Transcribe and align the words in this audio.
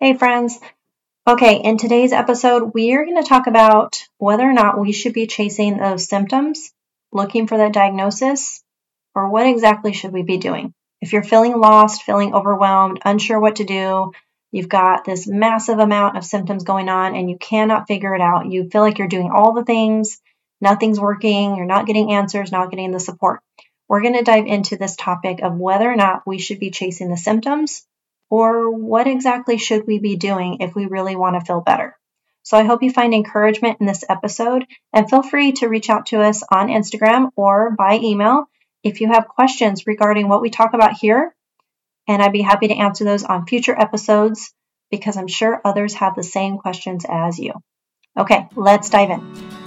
Hey, 0.00 0.14
friends. 0.14 0.58
Okay, 1.26 1.62
in 1.62 1.78
today's 1.78 2.12
episode, 2.12 2.72
we 2.74 2.92
are 2.94 3.04
going 3.04 3.22
to 3.22 3.28
talk 3.28 3.46
about 3.46 4.02
whether 4.18 4.42
or 4.42 4.52
not 4.52 4.76
we 4.76 4.90
should 4.90 5.12
be 5.12 5.28
chasing 5.28 5.78
those 5.78 6.08
symptoms, 6.08 6.72
looking 7.12 7.46
for 7.46 7.58
that 7.58 7.72
diagnosis, 7.72 8.64
or 9.14 9.30
what 9.30 9.46
exactly 9.46 9.92
should 9.92 10.12
we 10.12 10.22
be 10.22 10.36
doing. 10.36 10.74
If 11.00 11.12
you're 11.12 11.22
feeling 11.22 11.56
lost, 11.56 12.02
feeling 12.02 12.34
overwhelmed, 12.34 12.98
unsure 13.04 13.38
what 13.38 13.56
to 13.56 13.64
do, 13.64 14.10
you've 14.50 14.68
got 14.68 15.04
this 15.04 15.28
massive 15.28 15.78
amount 15.78 16.16
of 16.16 16.24
symptoms 16.24 16.64
going 16.64 16.88
on 16.88 17.14
and 17.14 17.30
you 17.30 17.38
cannot 17.38 17.86
figure 17.86 18.16
it 18.16 18.20
out, 18.20 18.50
you 18.50 18.68
feel 18.68 18.82
like 18.82 18.98
you're 18.98 19.06
doing 19.06 19.30
all 19.30 19.52
the 19.54 19.64
things, 19.64 20.20
nothing's 20.60 20.98
working, 20.98 21.54
you're 21.54 21.66
not 21.66 21.86
getting 21.86 22.10
answers, 22.12 22.50
not 22.50 22.70
getting 22.70 22.90
the 22.90 22.98
support. 22.98 23.40
We're 23.88 24.02
going 24.02 24.18
to 24.18 24.24
dive 24.24 24.46
into 24.46 24.76
this 24.76 24.96
topic 24.96 25.40
of 25.40 25.54
whether 25.54 25.88
or 25.88 25.96
not 25.96 26.26
we 26.26 26.38
should 26.38 26.58
be 26.58 26.72
chasing 26.72 27.10
the 27.10 27.16
symptoms 27.16 27.86
or 28.34 28.68
what 28.68 29.06
exactly 29.06 29.58
should 29.58 29.86
we 29.86 30.00
be 30.00 30.16
doing 30.16 30.56
if 30.58 30.74
we 30.74 30.86
really 30.86 31.14
want 31.14 31.36
to 31.38 31.46
feel 31.46 31.60
better. 31.60 31.96
So 32.42 32.56
I 32.56 32.64
hope 32.64 32.82
you 32.82 32.90
find 32.90 33.14
encouragement 33.14 33.78
in 33.78 33.86
this 33.86 34.02
episode 34.08 34.64
and 34.92 35.08
feel 35.08 35.22
free 35.22 35.52
to 35.52 35.68
reach 35.68 35.88
out 35.88 36.06
to 36.06 36.20
us 36.20 36.42
on 36.50 36.66
Instagram 36.66 37.30
or 37.36 37.70
by 37.70 38.00
email 38.02 38.46
if 38.82 39.00
you 39.00 39.06
have 39.06 39.28
questions 39.28 39.86
regarding 39.86 40.28
what 40.28 40.42
we 40.42 40.50
talk 40.50 40.74
about 40.74 40.94
here. 40.94 41.32
And 42.08 42.20
I'd 42.20 42.32
be 42.32 42.42
happy 42.42 42.66
to 42.66 42.74
answer 42.74 43.04
those 43.04 43.22
on 43.22 43.46
future 43.46 43.80
episodes 43.80 44.52
because 44.90 45.16
I'm 45.16 45.28
sure 45.28 45.60
others 45.64 45.94
have 45.94 46.16
the 46.16 46.24
same 46.24 46.58
questions 46.58 47.06
as 47.08 47.38
you. 47.38 47.52
Okay, 48.18 48.48
let's 48.56 48.90
dive 48.90 49.10
in. 49.10 49.63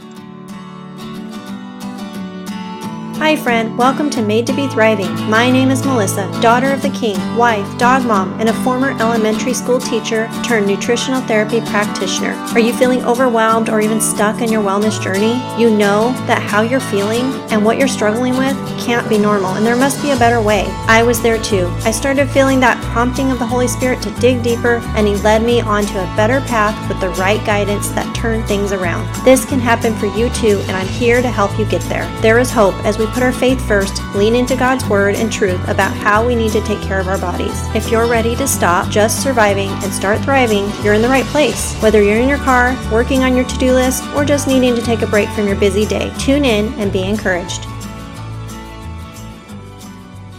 Hi, 3.20 3.35
friend. 3.35 3.76
Welcome 3.76 4.12
to 4.12 4.21
Made 4.21 4.45
to 4.45 4.53
Be 4.53 4.67
Thriving. 4.67 5.12
My 5.27 5.49
name 5.49 5.71
is 5.71 5.84
Melissa, 5.84 6.30
daughter 6.39 6.71
of 6.71 6.84
the 6.84 6.91
king, 6.91 7.17
wife, 7.35 7.67
dog 7.80 8.05
mom, 8.05 8.40
and 8.40 8.48
a 8.48 8.63
former 8.63 8.91
elementary 9.02 9.55
school 9.55 9.80
teacher 9.80 10.30
turned 10.45 10.67
nutritional 10.67 11.21
therapy 11.21 11.59
practitioner. 11.62 12.34
Are 12.53 12.59
you 12.59 12.73
feeling 12.73 13.03
overwhelmed 13.03 13.70
or 13.70 13.82
even 13.82 13.99
stuck 13.99 14.41
in 14.41 14.51
your 14.51 14.63
wellness 14.63 15.01
journey? 15.01 15.41
You 15.60 15.76
know 15.76 16.12
that 16.27 16.43
how 16.43 16.62
you're 16.62 16.79
feeling 16.79 17.34
and 17.51 17.65
what 17.65 17.79
you're 17.79 17.88
struggling 17.88 18.38
with 18.38 18.55
can't 18.79 19.10
be 19.10 19.18
normal, 19.18 19.55
and 19.55 19.65
there 19.65 19.76
must 19.76 20.01
be 20.04 20.12
a 20.12 20.20
better 20.20 20.40
way. 20.40 20.65
I 20.88 21.01
was 21.01 21.20
there 21.20 21.41
too. 21.41 21.65
I 21.84 21.91
started 21.91 22.29
feeling 22.29 22.60
that 22.60 22.82
prompting 22.93 23.32
of 23.32 23.40
the 23.40 23.48
Holy 23.48 23.68
Spirit 23.68 23.99
to 24.04 24.12
dig 24.21 24.43
deeper, 24.43 24.76
and 24.95 25.07
He 25.07 25.15
led 25.18 25.41
me 25.41 25.60
onto 25.60 25.98
a 25.98 26.13
better 26.15 26.40
path 26.41 26.88
with 26.88 27.01
the 27.01 27.10
right 27.20 27.43
guidance 27.48 27.90
that 27.90 28.15
turned 28.15 28.45
things 28.45 28.71
around. 28.71 29.12
This 29.26 29.43
can 29.43 29.60
happen 29.60 29.95
for 29.95 30.05
you 30.05 30.29
too, 30.29 30.60
and 30.68 30.77
I'm 30.77 30.88
here 30.88 31.23
to 31.23 31.32
help 31.32 31.57
you 31.57 31.65
get 31.65 31.82
there. 31.90 32.05
There 32.21 32.38
is 32.38 32.51
hope 32.51 32.76
as 32.85 32.99
we 32.99 33.07
put 33.13 33.24
our 33.24 33.32
faith 33.32 33.66
first, 33.68 34.02
lean 34.16 34.36
into 34.36 34.55
God's 34.55 34.88
word 34.88 35.16
and 35.16 35.32
truth 35.32 35.62
about 35.68 35.96
how 35.96 36.26
we 36.26 36.36
need 36.36 36.52
to 36.52 36.62
take 36.62 36.82
care 36.82 37.00
of 37.00 37.08
our 37.08 37.18
bodies. 37.18 37.63
If 37.76 37.90
you're 37.90 38.08
ready 38.08 38.36
to 38.36 38.48
stop 38.48 38.90
just 38.90 39.24
surviving 39.24 39.70
and 39.70 39.94
start 39.94 40.20
thriving, 40.22 40.70
you're 40.84 40.94
in 40.94 41.02
the 41.02 41.08
right 41.08 41.26
place. 41.26 41.76
Whether 41.82 42.02
you're 42.02 42.20
in 42.20 42.30
your 42.30 42.38
car, 42.38 42.78
working 42.91 43.24
on 43.24 43.35
your 43.35 43.46
to 43.46 43.58
do 43.58 43.74
list, 43.74 44.04
or 44.16 44.26
just 44.26 44.48
needing 44.48 44.76
to 44.76 44.82
take 44.82 45.02
a 45.02 45.08
break 45.08 45.30
from 45.30 45.48
your 45.48 45.55
busy 45.55 45.85
day, 45.85 46.12
tune 46.20 46.46
in 46.46 46.74
and 46.76 46.91
be 46.91 47.04
encouraged. 47.04 47.66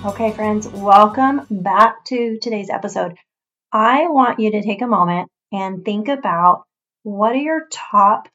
Okay, 0.05 0.33
friends, 0.33 0.69
welcome 0.69 1.47
back 1.51 2.05
to 2.05 2.39
today's 2.41 2.71
episode. 2.71 3.17
I 3.73 4.09
want 4.09 4.39
you 4.39 4.53
to 4.53 4.63
take 4.63 4.81
a 4.81 4.87
moment 4.87 5.29
and 5.53 5.85
think 5.85 6.09
about 6.09 6.65
what 7.03 7.33
are 7.33 7.37
your 7.37 7.67
top 7.71 8.29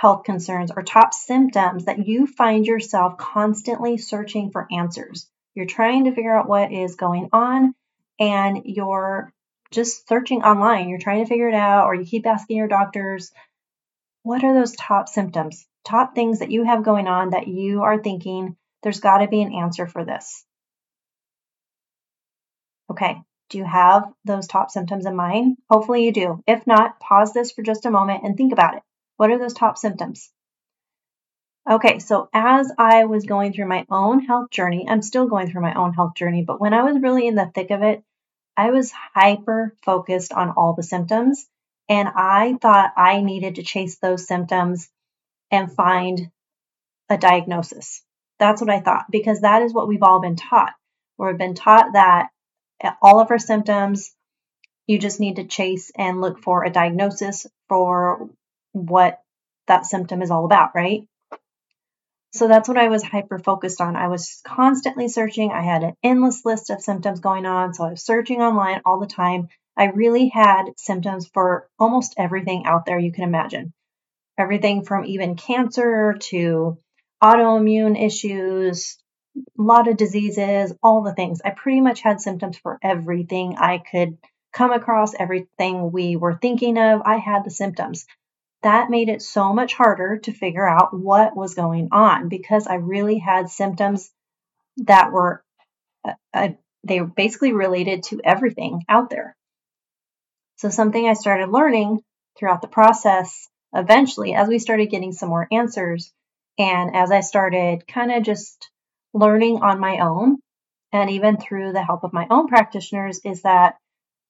health 0.00 0.22
concerns 0.22 0.70
or 0.70 0.82
top 0.82 1.12
symptoms 1.12 1.86
that 1.86 2.06
you 2.06 2.24
find 2.26 2.64
yourself 2.64 3.18
constantly 3.18 3.98
searching 3.98 4.50
for 4.52 4.68
answers. 4.70 5.28
You're 5.54 5.66
trying 5.66 6.04
to 6.04 6.14
figure 6.14 6.36
out 6.36 6.48
what 6.48 6.70
is 6.70 6.94
going 6.94 7.30
on 7.32 7.74
and 8.20 8.62
you're 8.64 9.32
just 9.72 10.06
searching 10.06 10.42
online. 10.44 10.88
You're 10.88 11.00
trying 11.00 11.24
to 11.24 11.28
figure 11.28 11.48
it 11.48 11.54
out, 11.54 11.86
or 11.86 11.94
you 11.94 12.04
keep 12.04 12.26
asking 12.26 12.58
your 12.58 12.68
doctors, 12.68 13.32
what 14.22 14.44
are 14.44 14.54
those 14.54 14.72
top 14.76 15.08
symptoms, 15.08 15.66
top 15.84 16.14
things 16.14 16.38
that 16.38 16.52
you 16.52 16.64
have 16.64 16.84
going 16.84 17.08
on 17.08 17.30
that 17.30 17.48
you 17.48 17.82
are 17.82 18.00
thinking 18.00 18.56
there's 18.84 19.00
got 19.00 19.18
to 19.18 19.28
be 19.28 19.42
an 19.42 19.52
answer 19.52 19.88
for 19.88 20.04
this? 20.04 20.44
Okay, 22.88 23.20
do 23.50 23.58
you 23.58 23.64
have 23.64 24.04
those 24.24 24.46
top 24.46 24.70
symptoms 24.70 25.06
in 25.06 25.16
mind? 25.16 25.56
Hopefully 25.68 26.04
you 26.04 26.12
do. 26.12 26.42
If 26.46 26.66
not, 26.68 27.00
pause 27.00 27.32
this 27.32 27.50
for 27.50 27.62
just 27.62 27.84
a 27.84 27.90
moment 27.90 28.22
and 28.22 28.36
think 28.36 28.52
about 28.52 28.76
it. 28.76 28.82
What 29.18 29.30
are 29.30 29.38
those 29.38 29.52
top 29.52 29.76
symptoms? 29.76 30.30
Okay, 31.68 31.98
so 31.98 32.30
as 32.32 32.72
I 32.78 33.04
was 33.04 33.26
going 33.26 33.52
through 33.52 33.68
my 33.68 33.84
own 33.90 34.20
health 34.20 34.50
journey, 34.50 34.86
I'm 34.88 35.02
still 35.02 35.26
going 35.26 35.50
through 35.50 35.60
my 35.60 35.74
own 35.74 35.92
health 35.92 36.14
journey, 36.14 36.42
but 36.42 36.60
when 36.60 36.72
I 36.72 36.84
was 36.84 37.02
really 37.02 37.26
in 37.26 37.34
the 37.34 37.50
thick 37.52 37.70
of 37.70 37.82
it, 37.82 38.02
I 38.56 38.70
was 38.70 38.92
hyper 39.14 39.76
focused 39.84 40.32
on 40.32 40.50
all 40.56 40.72
the 40.72 40.82
symptoms. 40.82 41.46
And 41.88 42.08
I 42.08 42.56
thought 42.60 42.92
I 42.96 43.20
needed 43.20 43.56
to 43.56 43.62
chase 43.62 43.98
those 43.98 44.26
symptoms 44.26 44.88
and 45.50 45.72
find 45.72 46.30
a 47.08 47.18
diagnosis. 47.18 48.02
That's 48.38 48.60
what 48.60 48.70
I 48.70 48.80
thought, 48.80 49.06
because 49.10 49.40
that 49.40 49.62
is 49.62 49.74
what 49.74 49.88
we've 49.88 50.02
all 50.02 50.20
been 50.20 50.36
taught. 50.36 50.74
We've 51.18 51.36
been 51.36 51.54
taught 51.54 51.94
that 51.94 52.28
eh, 52.82 52.92
all 53.02 53.20
of 53.20 53.30
our 53.30 53.38
symptoms, 53.38 54.14
you 54.86 54.98
just 54.98 55.18
need 55.18 55.36
to 55.36 55.44
chase 55.44 55.90
and 55.96 56.20
look 56.20 56.40
for 56.40 56.64
a 56.64 56.70
diagnosis 56.70 57.46
for 57.68 58.30
what 58.72 59.20
that 59.66 59.86
symptom 59.86 60.22
is 60.22 60.30
all 60.30 60.44
about, 60.44 60.70
right? 60.74 61.02
So 62.32 62.46
that's 62.46 62.68
what 62.68 62.78
I 62.78 62.88
was 62.88 63.02
hyper 63.02 63.38
focused 63.38 63.80
on. 63.80 63.96
I 63.96 64.08
was 64.08 64.40
constantly 64.44 65.08
searching. 65.08 65.50
I 65.50 65.62
had 65.62 65.82
an 65.82 65.94
endless 66.02 66.44
list 66.44 66.70
of 66.70 66.82
symptoms 66.82 67.20
going 67.20 67.46
on. 67.46 67.72
So 67.72 67.84
I 67.84 67.90
was 67.90 68.04
searching 68.04 68.42
online 68.42 68.82
all 68.84 69.00
the 69.00 69.06
time. 69.06 69.48
I 69.76 69.86
really 69.86 70.28
had 70.28 70.64
symptoms 70.76 71.28
for 71.32 71.68
almost 71.78 72.14
everything 72.18 72.64
out 72.66 72.84
there 72.84 72.98
you 72.98 73.12
can 73.12 73.24
imagine. 73.24 73.72
Everything 74.36 74.84
from 74.84 75.06
even 75.06 75.36
cancer 75.36 76.16
to 76.20 76.78
autoimmune 77.22 78.00
issues, 78.00 78.98
a 79.36 79.62
lot 79.62 79.88
of 79.88 79.96
diseases, 79.96 80.72
all 80.82 81.02
the 81.02 81.14
things. 81.14 81.40
I 81.44 81.50
pretty 81.50 81.80
much 81.80 82.02
had 82.02 82.20
symptoms 82.20 82.58
for 82.58 82.78
everything 82.82 83.56
I 83.56 83.78
could 83.78 84.18
come 84.52 84.72
across, 84.72 85.14
everything 85.14 85.92
we 85.92 86.16
were 86.16 86.38
thinking 86.40 86.78
of. 86.78 87.02
I 87.04 87.16
had 87.16 87.44
the 87.44 87.50
symptoms 87.50 88.06
that 88.62 88.90
made 88.90 89.08
it 89.08 89.22
so 89.22 89.52
much 89.52 89.74
harder 89.74 90.18
to 90.18 90.32
figure 90.32 90.66
out 90.66 90.96
what 90.96 91.36
was 91.36 91.54
going 91.54 91.88
on 91.92 92.28
because 92.28 92.66
I 92.66 92.74
really 92.74 93.18
had 93.18 93.48
symptoms 93.48 94.10
that 94.78 95.12
were 95.12 95.42
uh, 96.04 96.12
uh, 96.34 96.48
they 96.84 97.00
basically 97.00 97.52
related 97.52 98.04
to 98.04 98.20
everything 98.24 98.84
out 98.88 99.10
there. 99.10 99.36
So 100.56 100.70
something 100.70 101.06
I 101.06 101.14
started 101.14 101.50
learning 101.50 102.00
throughout 102.38 102.62
the 102.62 102.68
process 102.68 103.48
eventually 103.74 104.34
as 104.34 104.48
we 104.48 104.58
started 104.58 104.90
getting 104.90 105.12
some 105.12 105.28
more 105.28 105.46
answers 105.52 106.12
and 106.58 106.96
as 106.96 107.10
I 107.10 107.20
started 107.20 107.86
kind 107.86 108.12
of 108.12 108.22
just 108.22 108.70
learning 109.12 109.62
on 109.62 109.80
my 109.80 109.98
own 109.98 110.38
and 110.92 111.10
even 111.10 111.36
through 111.36 111.72
the 111.72 111.82
help 111.82 112.04
of 112.04 112.12
my 112.12 112.26
own 112.30 112.48
practitioners 112.48 113.20
is 113.24 113.42
that 113.42 113.76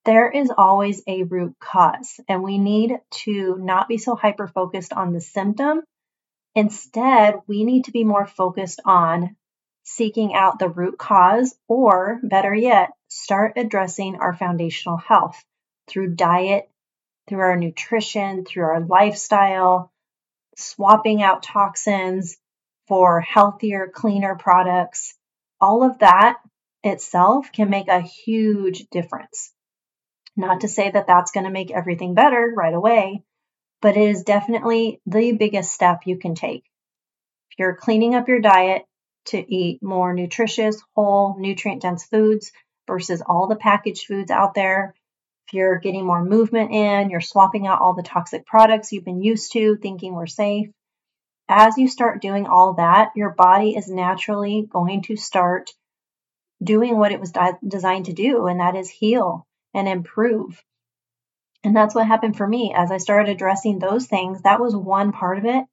there 0.08 0.30
is 0.30 0.50
always 0.56 1.02
a 1.06 1.24
root 1.24 1.54
cause, 1.60 2.18
and 2.30 2.42
we 2.42 2.56
need 2.56 2.98
to 3.10 3.58
not 3.58 3.88
be 3.88 3.98
so 3.98 4.14
hyper 4.14 4.46
focused 4.46 4.94
on 4.94 5.12
the 5.12 5.20
symptom. 5.20 5.82
Instead, 6.54 7.34
we 7.46 7.62
need 7.62 7.84
to 7.84 7.92
be 7.92 8.04
more 8.04 8.26
focused 8.26 8.80
on 8.86 9.36
seeking 9.82 10.32
out 10.32 10.58
the 10.58 10.70
root 10.70 10.96
cause, 10.98 11.54
or 11.68 12.20
better 12.22 12.54
yet, 12.54 12.88
start 13.08 13.52
addressing 13.56 14.16
our 14.16 14.32
foundational 14.32 14.96
health 14.96 15.44
through 15.88 16.14
diet, 16.14 16.70
through 17.28 17.40
our 17.40 17.56
nutrition, 17.56 18.46
through 18.46 18.64
our 18.64 18.80
lifestyle, 18.80 19.92
swapping 20.56 21.22
out 21.22 21.42
toxins 21.42 22.38
for 22.86 23.20
healthier, 23.20 23.88
cleaner 23.94 24.36
products. 24.36 25.14
All 25.60 25.82
of 25.82 25.98
that 25.98 26.38
itself 26.82 27.52
can 27.52 27.68
make 27.68 27.88
a 27.88 28.00
huge 28.00 28.86
difference. 28.90 29.52
Not 30.38 30.60
to 30.60 30.68
say 30.68 30.88
that 30.88 31.08
that's 31.08 31.32
going 31.32 31.46
to 31.46 31.50
make 31.50 31.72
everything 31.72 32.14
better 32.14 32.52
right 32.56 32.72
away, 32.72 33.24
but 33.82 33.96
it 33.96 34.08
is 34.08 34.22
definitely 34.22 35.00
the 35.04 35.32
biggest 35.32 35.72
step 35.72 36.02
you 36.06 36.16
can 36.16 36.36
take. 36.36 36.62
If 37.50 37.58
you're 37.58 37.74
cleaning 37.74 38.14
up 38.14 38.28
your 38.28 38.40
diet 38.40 38.84
to 39.26 39.52
eat 39.52 39.82
more 39.82 40.14
nutritious, 40.14 40.80
whole, 40.94 41.34
nutrient 41.40 41.82
dense 41.82 42.04
foods 42.04 42.52
versus 42.86 43.20
all 43.20 43.48
the 43.48 43.56
packaged 43.56 44.06
foods 44.06 44.30
out 44.30 44.54
there, 44.54 44.94
if 45.48 45.54
you're 45.54 45.80
getting 45.80 46.06
more 46.06 46.24
movement 46.24 46.70
in, 46.70 47.10
you're 47.10 47.20
swapping 47.20 47.66
out 47.66 47.80
all 47.80 47.94
the 47.94 48.04
toxic 48.04 48.46
products 48.46 48.92
you've 48.92 49.04
been 49.04 49.20
used 49.20 49.50
to 49.54 49.76
thinking 49.82 50.14
were 50.14 50.28
safe. 50.28 50.68
As 51.48 51.76
you 51.78 51.88
start 51.88 52.22
doing 52.22 52.46
all 52.46 52.74
that, 52.74 53.10
your 53.16 53.30
body 53.30 53.76
is 53.76 53.88
naturally 53.88 54.68
going 54.70 55.02
to 55.02 55.16
start 55.16 55.72
doing 56.62 56.96
what 56.96 57.10
it 57.10 57.18
was 57.18 57.32
designed 57.66 58.04
to 58.04 58.12
do, 58.12 58.46
and 58.46 58.60
that 58.60 58.76
is 58.76 58.88
heal 58.88 59.47
and 59.74 59.88
improve. 59.88 60.62
And 61.64 61.76
that's 61.76 61.94
what 61.94 62.06
happened 62.06 62.36
for 62.36 62.46
me 62.46 62.72
as 62.76 62.90
I 62.90 62.98
started 62.98 63.30
addressing 63.30 63.78
those 63.78 64.06
things. 64.06 64.42
That 64.42 64.60
was 64.60 64.76
one 64.76 65.12
part 65.12 65.38
of 65.38 65.44
it. 65.44 65.64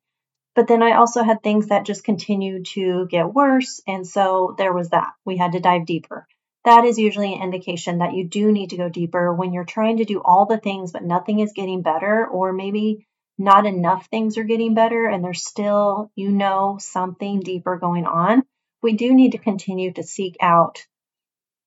But 0.56 0.68
then 0.68 0.82
I 0.82 0.96
also 0.96 1.22
had 1.22 1.44
things 1.44 1.68
that 1.68 1.86
just 1.86 2.04
continued 2.04 2.66
to 2.74 3.08
get 3.08 3.34
worse. 3.34 3.82
And 3.86 4.08
so 4.08 4.56
there 4.58 4.74
was 4.74 4.90
that. 4.90 5.14
We 5.26 5.38
had 5.38 5.52
to 5.52 5.60
dive 5.60 5.86
deeper. 5.86 6.28
that 6.66 6.84
is 6.84 6.98
usually 6.98 7.34
an 7.34 7.44
indication 7.44 8.00
that 8.00 8.14
you 8.14 8.28
do 8.28 8.52
need 8.52 8.72
to 8.72 8.78
go 8.78 8.90
deeper 8.90 9.34
when 9.34 9.54
you're 9.54 9.64
trying 9.66 9.98
to 9.98 10.06
do 10.06 10.22
all 10.24 10.46
the 10.46 10.58
things, 10.58 10.92
but 10.92 11.04
nothing 11.04 11.40
is 11.40 11.54
getting 11.54 11.84
better, 11.84 12.26
or 12.26 12.52
maybe 12.52 13.06
not 13.38 13.66
enough 13.66 14.08
things 14.08 14.38
are 14.38 14.44
getting 14.44 14.74
better 14.74 15.08
and 15.08 15.24
there's 15.24 15.46
still, 15.46 16.12
you 16.16 16.32
know, 16.32 16.78
something 16.80 17.42
deeper 17.42 17.78
going 17.78 18.06
on. 18.06 18.44
We 18.82 18.94
do 18.94 19.14
need 19.14 19.34
to 19.34 19.38
continue 19.38 19.94
to 19.94 20.04
seek 20.04 20.38
out 20.42 20.86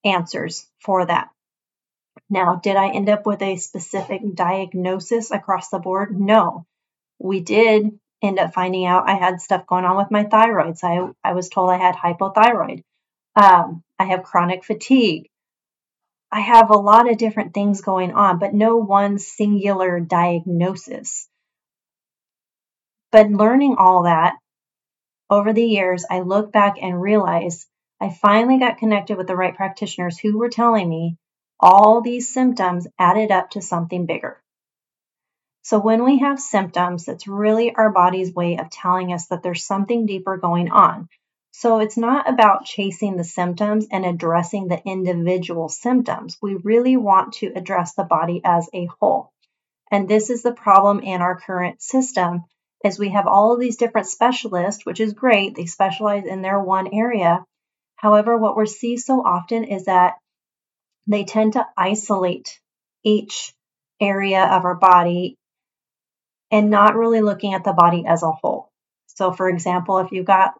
answers 0.03 0.67
for 0.79 1.05
that. 1.05 1.29
Now, 2.29 2.55
did 2.55 2.75
I 2.75 2.89
end 2.89 3.09
up 3.09 3.25
with 3.25 3.41
a 3.41 3.57
specific 3.57 4.21
diagnosis 4.35 5.31
across 5.31 5.69
the 5.69 5.79
board? 5.79 6.19
No. 6.19 6.65
We 7.17 7.39
did 7.39 7.99
end 8.21 8.39
up 8.39 8.53
finding 8.53 8.85
out 8.85 9.09
I 9.09 9.15
had 9.15 9.41
stuff 9.41 9.65
going 9.65 9.85
on 9.85 9.97
with 9.97 10.11
my 10.11 10.25
thyroid. 10.25 10.77
So 10.77 11.15
I, 11.23 11.29
I 11.29 11.33
was 11.33 11.49
told 11.49 11.69
I 11.69 11.77
had 11.77 11.95
hypothyroid. 11.95 12.83
Um, 13.35 13.83
I 13.97 14.05
have 14.05 14.23
chronic 14.23 14.63
fatigue. 14.63 15.29
I 16.31 16.41
have 16.41 16.69
a 16.69 16.77
lot 16.77 17.09
of 17.09 17.17
different 17.17 17.53
things 17.53 17.81
going 17.81 18.13
on, 18.13 18.37
but 18.37 18.53
no 18.53 18.77
one 18.77 19.17
singular 19.17 19.99
diagnosis. 19.99 21.27
But 23.11 23.31
learning 23.31 23.77
all 23.79 24.03
that 24.03 24.35
over 25.29 25.53
the 25.53 25.63
years, 25.63 26.05
I 26.09 26.19
look 26.19 26.51
back 26.51 26.75
and 26.79 27.01
realize 27.01 27.65
I 27.99 28.09
finally 28.09 28.59
got 28.59 28.77
connected 28.77 29.17
with 29.17 29.25
the 29.25 29.35
right 29.35 29.55
practitioners 29.55 30.19
who 30.19 30.37
were 30.37 30.49
telling 30.49 30.87
me 30.87 31.17
all 31.59 32.01
these 32.01 32.33
symptoms 32.33 32.87
added 32.97 33.31
up 33.31 33.51
to 33.51 33.61
something 33.61 34.05
bigger. 34.05 34.41
So, 35.61 35.79
when 35.79 36.03
we 36.03 36.19
have 36.19 36.39
symptoms, 36.39 37.05
that's 37.05 37.27
really 37.27 37.75
our 37.75 37.91
body's 37.91 38.33
way 38.33 38.57
of 38.57 38.69
telling 38.69 39.13
us 39.13 39.27
that 39.27 39.43
there's 39.43 39.65
something 39.65 40.05
deeper 40.05 40.37
going 40.37 40.71
on. 40.71 41.09
So, 41.51 41.79
it's 41.79 41.97
not 41.97 42.29
about 42.29 42.65
chasing 42.65 43.17
the 43.17 43.23
symptoms 43.23 43.87
and 43.91 44.05
addressing 44.05 44.67
the 44.67 44.81
individual 44.83 45.67
symptoms. 45.69 46.37
We 46.41 46.55
really 46.55 46.97
want 46.97 47.33
to 47.33 47.51
address 47.55 47.93
the 47.93 48.03
body 48.03 48.41
as 48.43 48.69
a 48.73 48.87
whole. 48.99 49.31
And 49.91 50.07
this 50.07 50.29
is 50.29 50.43
the 50.43 50.53
problem 50.53 51.01
in 51.01 51.21
our 51.21 51.39
current 51.39 51.81
system 51.81 52.45
is 52.83 52.97
we 52.97 53.09
have 53.09 53.27
all 53.27 53.53
of 53.53 53.59
these 53.59 53.77
different 53.77 54.07
specialists, 54.07 54.85
which 54.85 54.99
is 54.99 55.13
great. 55.13 55.55
They 55.55 55.65
specialize 55.65 56.25
in 56.25 56.41
their 56.41 56.59
one 56.59 56.87
area. 56.93 57.45
However, 57.95 58.37
what 58.37 58.55
we 58.55 58.65
see 58.65 58.95
so 58.95 59.21
often 59.25 59.65
is 59.65 59.85
that 59.85 60.15
they 61.07 61.23
tend 61.23 61.53
to 61.53 61.65
isolate 61.77 62.59
each 63.03 63.53
area 63.99 64.43
of 64.43 64.65
our 64.65 64.75
body 64.75 65.37
and 66.51 66.69
not 66.69 66.95
really 66.95 67.21
looking 67.21 67.53
at 67.53 67.63
the 67.63 67.73
body 67.73 68.05
as 68.07 68.23
a 68.23 68.31
whole. 68.31 68.71
So, 69.07 69.31
for 69.31 69.49
example, 69.49 69.99
if 69.99 70.11
you've 70.11 70.25
got 70.25 70.53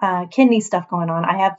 uh, 0.00 0.26
kidney 0.26 0.60
stuff 0.60 0.88
going 0.88 1.10
on, 1.10 1.24
I 1.24 1.38
have 1.38 1.58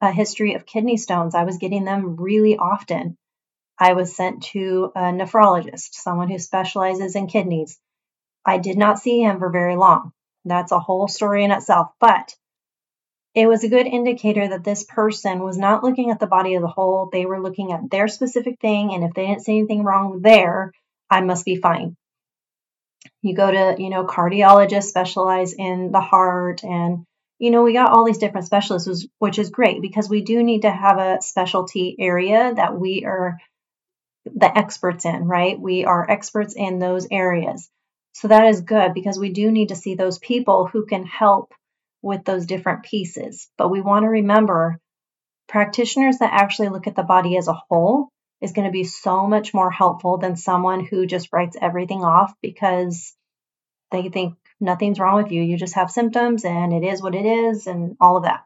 a 0.00 0.12
history 0.12 0.54
of 0.54 0.66
kidney 0.66 0.96
stones. 0.96 1.34
I 1.34 1.44
was 1.44 1.58
getting 1.58 1.84
them 1.84 2.16
really 2.16 2.56
often. 2.56 3.16
I 3.78 3.92
was 3.92 4.16
sent 4.16 4.44
to 4.44 4.92
a 4.94 5.00
nephrologist, 5.00 5.92
someone 5.92 6.30
who 6.30 6.38
specializes 6.38 7.16
in 7.16 7.26
kidneys. 7.26 7.78
I 8.44 8.58
did 8.58 8.78
not 8.78 8.98
see 8.98 9.22
him 9.22 9.38
for 9.38 9.50
very 9.50 9.76
long. 9.76 10.12
That's 10.44 10.72
a 10.72 10.78
whole 10.78 11.08
story 11.08 11.44
in 11.44 11.50
itself. 11.50 11.88
But 12.00 12.34
it 13.36 13.46
was 13.46 13.62
a 13.62 13.68
good 13.68 13.86
indicator 13.86 14.48
that 14.48 14.64
this 14.64 14.82
person 14.82 15.40
was 15.40 15.58
not 15.58 15.84
looking 15.84 16.10
at 16.10 16.18
the 16.18 16.26
body 16.26 16.54
of 16.54 16.62
the 16.62 16.68
whole. 16.68 17.10
They 17.12 17.26
were 17.26 17.42
looking 17.42 17.70
at 17.70 17.90
their 17.90 18.08
specific 18.08 18.58
thing. 18.60 18.94
And 18.94 19.04
if 19.04 19.12
they 19.12 19.26
didn't 19.26 19.44
see 19.44 19.58
anything 19.58 19.84
wrong 19.84 20.22
there, 20.22 20.72
I 21.10 21.20
must 21.20 21.44
be 21.44 21.56
fine. 21.56 21.96
You 23.20 23.36
go 23.36 23.50
to, 23.50 23.80
you 23.80 23.90
know, 23.90 24.06
cardiologists 24.06 24.84
specialize 24.84 25.52
in 25.52 25.92
the 25.92 26.00
heart 26.00 26.64
and 26.64 27.04
you 27.38 27.50
know, 27.50 27.62
we 27.62 27.74
got 27.74 27.92
all 27.92 28.06
these 28.06 28.16
different 28.16 28.46
specialists, 28.46 29.06
which 29.18 29.38
is 29.38 29.50
great 29.50 29.82
because 29.82 30.08
we 30.08 30.22
do 30.22 30.42
need 30.42 30.62
to 30.62 30.70
have 30.70 30.96
a 30.96 31.20
specialty 31.20 31.94
area 31.98 32.54
that 32.54 32.80
we 32.80 33.04
are 33.04 33.38
the 34.24 34.56
experts 34.56 35.04
in, 35.04 35.28
right? 35.28 35.60
We 35.60 35.84
are 35.84 36.10
experts 36.10 36.54
in 36.56 36.78
those 36.78 37.06
areas. 37.10 37.68
So 38.14 38.28
that 38.28 38.46
is 38.46 38.62
good 38.62 38.94
because 38.94 39.18
we 39.18 39.28
do 39.28 39.50
need 39.50 39.68
to 39.68 39.76
see 39.76 39.94
those 39.94 40.18
people 40.18 40.66
who 40.66 40.86
can 40.86 41.04
help 41.04 41.52
with 42.02 42.24
those 42.24 42.46
different 42.46 42.84
pieces. 42.84 43.48
But 43.58 43.70
we 43.70 43.80
want 43.80 44.04
to 44.04 44.08
remember 44.08 44.78
practitioners 45.48 46.18
that 46.18 46.32
actually 46.32 46.68
look 46.68 46.86
at 46.86 46.96
the 46.96 47.02
body 47.02 47.36
as 47.36 47.48
a 47.48 47.60
whole 47.68 48.08
is 48.40 48.52
going 48.52 48.66
to 48.66 48.72
be 48.72 48.84
so 48.84 49.26
much 49.26 49.54
more 49.54 49.70
helpful 49.70 50.18
than 50.18 50.36
someone 50.36 50.84
who 50.84 51.06
just 51.06 51.32
writes 51.32 51.56
everything 51.60 52.02
off 52.02 52.34
because 52.42 53.14
they 53.90 54.08
think 54.08 54.34
nothing's 54.60 54.98
wrong 54.98 55.22
with 55.22 55.32
you. 55.32 55.42
You 55.42 55.56
just 55.56 55.74
have 55.74 55.90
symptoms 55.90 56.44
and 56.44 56.72
it 56.72 56.86
is 56.86 57.02
what 57.02 57.14
it 57.14 57.24
is 57.24 57.66
and 57.66 57.96
all 58.00 58.16
of 58.16 58.24
that. 58.24 58.44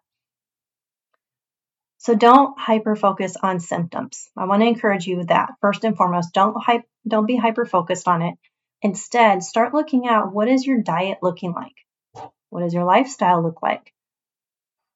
So 1.98 2.14
don't 2.14 2.58
hyper 2.58 2.96
focus 2.96 3.36
on 3.42 3.60
symptoms. 3.60 4.30
I 4.36 4.46
want 4.46 4.62
to 4.62 4.68
encourage 4.68 5.06
you 5.06 5.24
that 5.24 5.50
first 5.60 5.84
and 5.84 5.96
foremost, 5.96 6.32
don't 6.32 6.56
hype, 6.58 6.84
don't 7.06 7.26
be 7.26 7.36
hyper 7.36 7.66
focused 7.66 8.08
on 8.08 8.22
it. 8.22 8.36
Instead, 8.80 9.42
start 9.42 9.74
looking 9.74 10.06
at 10.06 10.32
what 10.32 10.48
is 10.48 10.66
your 10.66 10.80
diet 10.80 11.18
looking 11.20 11.52
like? 11.52 11.74
What 12.50 12.60
does 12.60 12.74
your 12.74 12.84
lifestyle 12.84 13.42
look 13.42 13.62
like? 13.62 13.92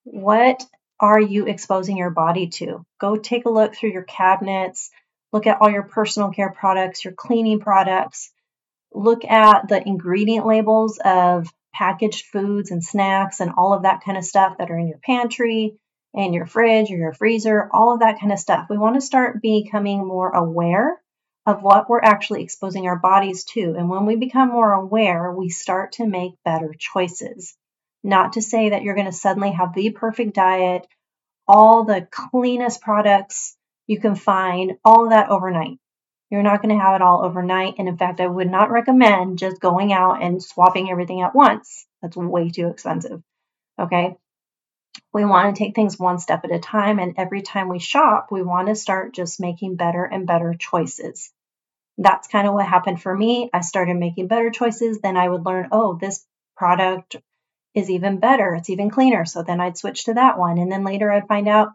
What 0.05 0.65
are 1.01 1.21
you 1.21 1.47
exposing 1.47 1.97
your 1.97 2.11
body 2.11 2.49
to? 2.49 2.85
Go 3.01 3.17
take 3.17 3.47
a 3.47 3.51
look 3.51 3.75
through 3.75 3.93
your 3.93 4.03
cabinets, 4.03 4.91
look 5.33 5.47
at 5.47 5.61
all 5.61 5.71
your 5.71 5.85
personal 5.85 6.31
care 6.31 6.51
products, 6.51 7.05
your 7.05 7.15
cleaning 7.15 7.61
products, 7.61 8.33
look 8.93 9.25
at 9.25 9.69
the 9.69 9.87
ingredient 9.87 10.47
labels 10.47 10.99
of 11.05 11.49
packaged 11.73 12.27
foods 12.27 12.71
and 12.71 12.85
snacks 12.85 13.41
and 13.41 13.53
all 13.57 13.75
of 13.75 13.83
that 13.83 14.03
kind 14.05 14.17
of 14.17 14.25
stuff 14.25 14.59
that 14.59 14.71
are 14.71 14.79
in 14.79 14.87
your 14.87 15.01
pantry 15.05 15.77
and 16.15 16.35
your 16.35 16.47
fridge 16.47 16.91
or 16.91 16.97
your 16.97 17.13
freezer, 17.13 17.69
all 17.73 17.93
of 17.93 18.01
that 18.01 18.21
kind 18.21 18.33
of 18.33 18.39
stuff. 18.39 18.67
We 18.71 18.79
want 18.79 18.95
to 18.95 19.01
start 19.01 19.43
becoming 19.43 20.07
more 20.07 20.31
aware 20.31 21.01
of 21.47 21.63
what 21.63 21.89
we're 21.89 22.01
actually 22.01 22.43
exposing 22.43 22.87
our 22.87 22.99
bodies 22.99 23.45
to. 23.45 23.75
And 23.77 23.89
when 23.89 24.07
we 24.07 24.17
become 24.17 24.49
more 24.49 24.73
aware, 24.73 25.31
we 25.31 25.51
start 25.51 25.93
to 25.93 26.07
make 26.07 26.33
better 26.45 26.75
choices. 26.79 27.55
Not 28.03 28.35
to 28.35 28.43
say 28.43 28.71
that 28.71 28.83
you're 28.83 28.95
going 28.95 29.07
to 29.07 29.13
suddenly 29.13 29.53
have 29.53 29.75
the 29.75 29.91
perfect 29.91 30.35
diet, 30.35 30.87
all 31.47 31.85
the 31.85 32.07
cleanest 32.11 32.81
products 32.81 33.57
you 33.87 34.01
can 34.01 34.15
find, 34.15 34.79
all 34.85 35.05
of 35.05 35.11
that 35.11 35.31
overnight. 35.31 35.79
You're 36.31 36.43
not 36.43 36.63
going 36.63 36.77
to 36.77 36.83
have 36.83 36.97
it 36.97 37.03
all 37.03 37.25
overnight. 37.25 37.75
And 37.79 37.89
in 37.89 37.97
fact, 37.97 38.21
I 38.21 38.27
would 38.27 38.51
not 38.51 38.71
recommend 38.71 39.39
just 39.39 39.61
going 39.61 39.93
out 39.93 40.23
and 40.23 40.43
swapping 40.43 40.91
everything 40.91 41.21
at 41.21 41.35
once. 41.35 41.87
That's 42.03 42.17
way 42.17 42.51
too 42.51 42.69
expensive. 42.69 43.23
Okay. 43.79 44.17
We 45.13 45.25
want 45.25 45.55
to 45.55 45.59
take 45.59 45.75
things 45.75 45.99
one 45.99 46.19
step 46.19 46.45
at 46.45 46.53
a 46.53 46.59
time. 46.59 46.99
And 46.99 47.15
every 47.17 47.43
time 47.43 47.69
we 47.69 47.79
shop, 47.79 48.29
we 48.31 48.43
want 48.43 48.69
to 48.69 48.75
start 48.75 49.15
just 49.15 49.41
making 49.41 49.77
better 49.77 50.05
and 50.05 50.27
better 50.27 50.55
choices. 50.59 51.33
That's 51.99 52.29
kind 52.29 52.49
of 52.49 52.55
what 52.55 52.67
happened 52.67 53.01
for 53.01 53.17
me. 53.17 53.51
I 53.53 53.61
started 53.61 53.97
making 53.97 54.27
better 54.27 54.51
choices. 54.51 55.01
Then 55.01 55.17
I 55.17 55.29
would 55.29 55.47
learn, 55.47 55.69
oh, 55.71 55.95
this 55.95 56.27
product 56.57 57.17
is 57.75 57.91
even 57.91 58.19
better. 58.19 58.55
It's 58.55 58.71
even 58.71 58.91
cleaner. 58.91 59.25
So 59.25 59.43
then 59.43 59.61
I'd 59.61 59.79
switch 59.79 60.05
to 60.05 60.15
that 60.15 60.39
one. 60.39 60.59
And 60.59 60.71
then 60.71 60.85
later 60.85 61.11
I'd 61.11 61.29
find 61.29 61.49
out, 61.49 61.69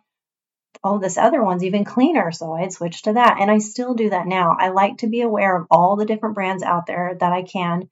oh, 0.84 1.00
this 1.00 1.18
other 1.18 1.44
one's 1.44 1.64
even 1.64 1.86
cleaner. 1.86 2.32
So 2.32 2.54
I'd 2.54 2.74
switch 2.74 3.04
to 3.04 3.14
that. 3.14 3.38
And 3.40 3.50
I 3.50 3.60
still 3.60 3.94
do 3.94 4.10
that 4.10 4.28
now. 4.28 4.56
I 4.58 4.70
like 4.70 4.98
to 5.00 5.08
be 5.08 5.22
aware 5.22 5.58
of 5.58 5.68
all 5.72 5.96
the 5.96 6.06
different 6.06 6.36
brands 6.36 6.64
out 6.64 6.86
there 6.86 7.16
that 7.20 7.34
I 7.34 7.44
can 7.44 7.90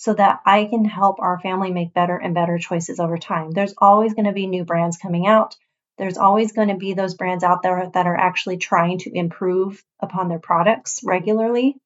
so 0.00 0.14
that 0.14 0.40
I 0.46 0.64
can 0.64 0.86
help 0.86 1.20
our 1.20 1.38
family 1.40 1.70
make 1.70 1.92
better 1.92 2.16
and 2.16 2.34
better 2.34 2.56
choices 2.56 3.00
over 3.00 3.18
time. 3.18 3.50
There's 3.50 3.74
always 3.76 4.14
going 4.14 4.24
to 4.24 4.32
be 4.32 4.46
new 4.46 4.64
brands 4.64 4.96
coming 4.96 5.26
out. 5.26 5.56
There's 5.98 6.16
always 6.16 6.52
going 6.52 6.68
to 6.68 6.78
be 6.78 6.94
those 6.94 7.12
brands 7.12 7.44
out 7.44 7.60
there 7.62 7.90
that 7.92 8.06
are 8.06 8.16
actually 8.16 8.56
trying 8.56 8.96
to 9.00 9.14
improve 9.14 9.84
upon 10.00 10.28
their 10.30 10.38
products 10.38 11.00
regularly. 11.04 11.76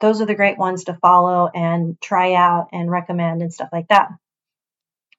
Those 0.00 0.22
are 0.22 0.24
the 0.24 0.34
great 0.34 0.56
ones 0.56 0.84
to 0.84 0.94
follow 0.94 1.46
and 1.54 2.00
try 2.00 2.32
out 2.32 2.68
and 2.72 2.90
recommend 2.90 3.42
and 3.42 3.52
stuff 3.52 3.68
like 3.70 3.88
that. 3.88 4.12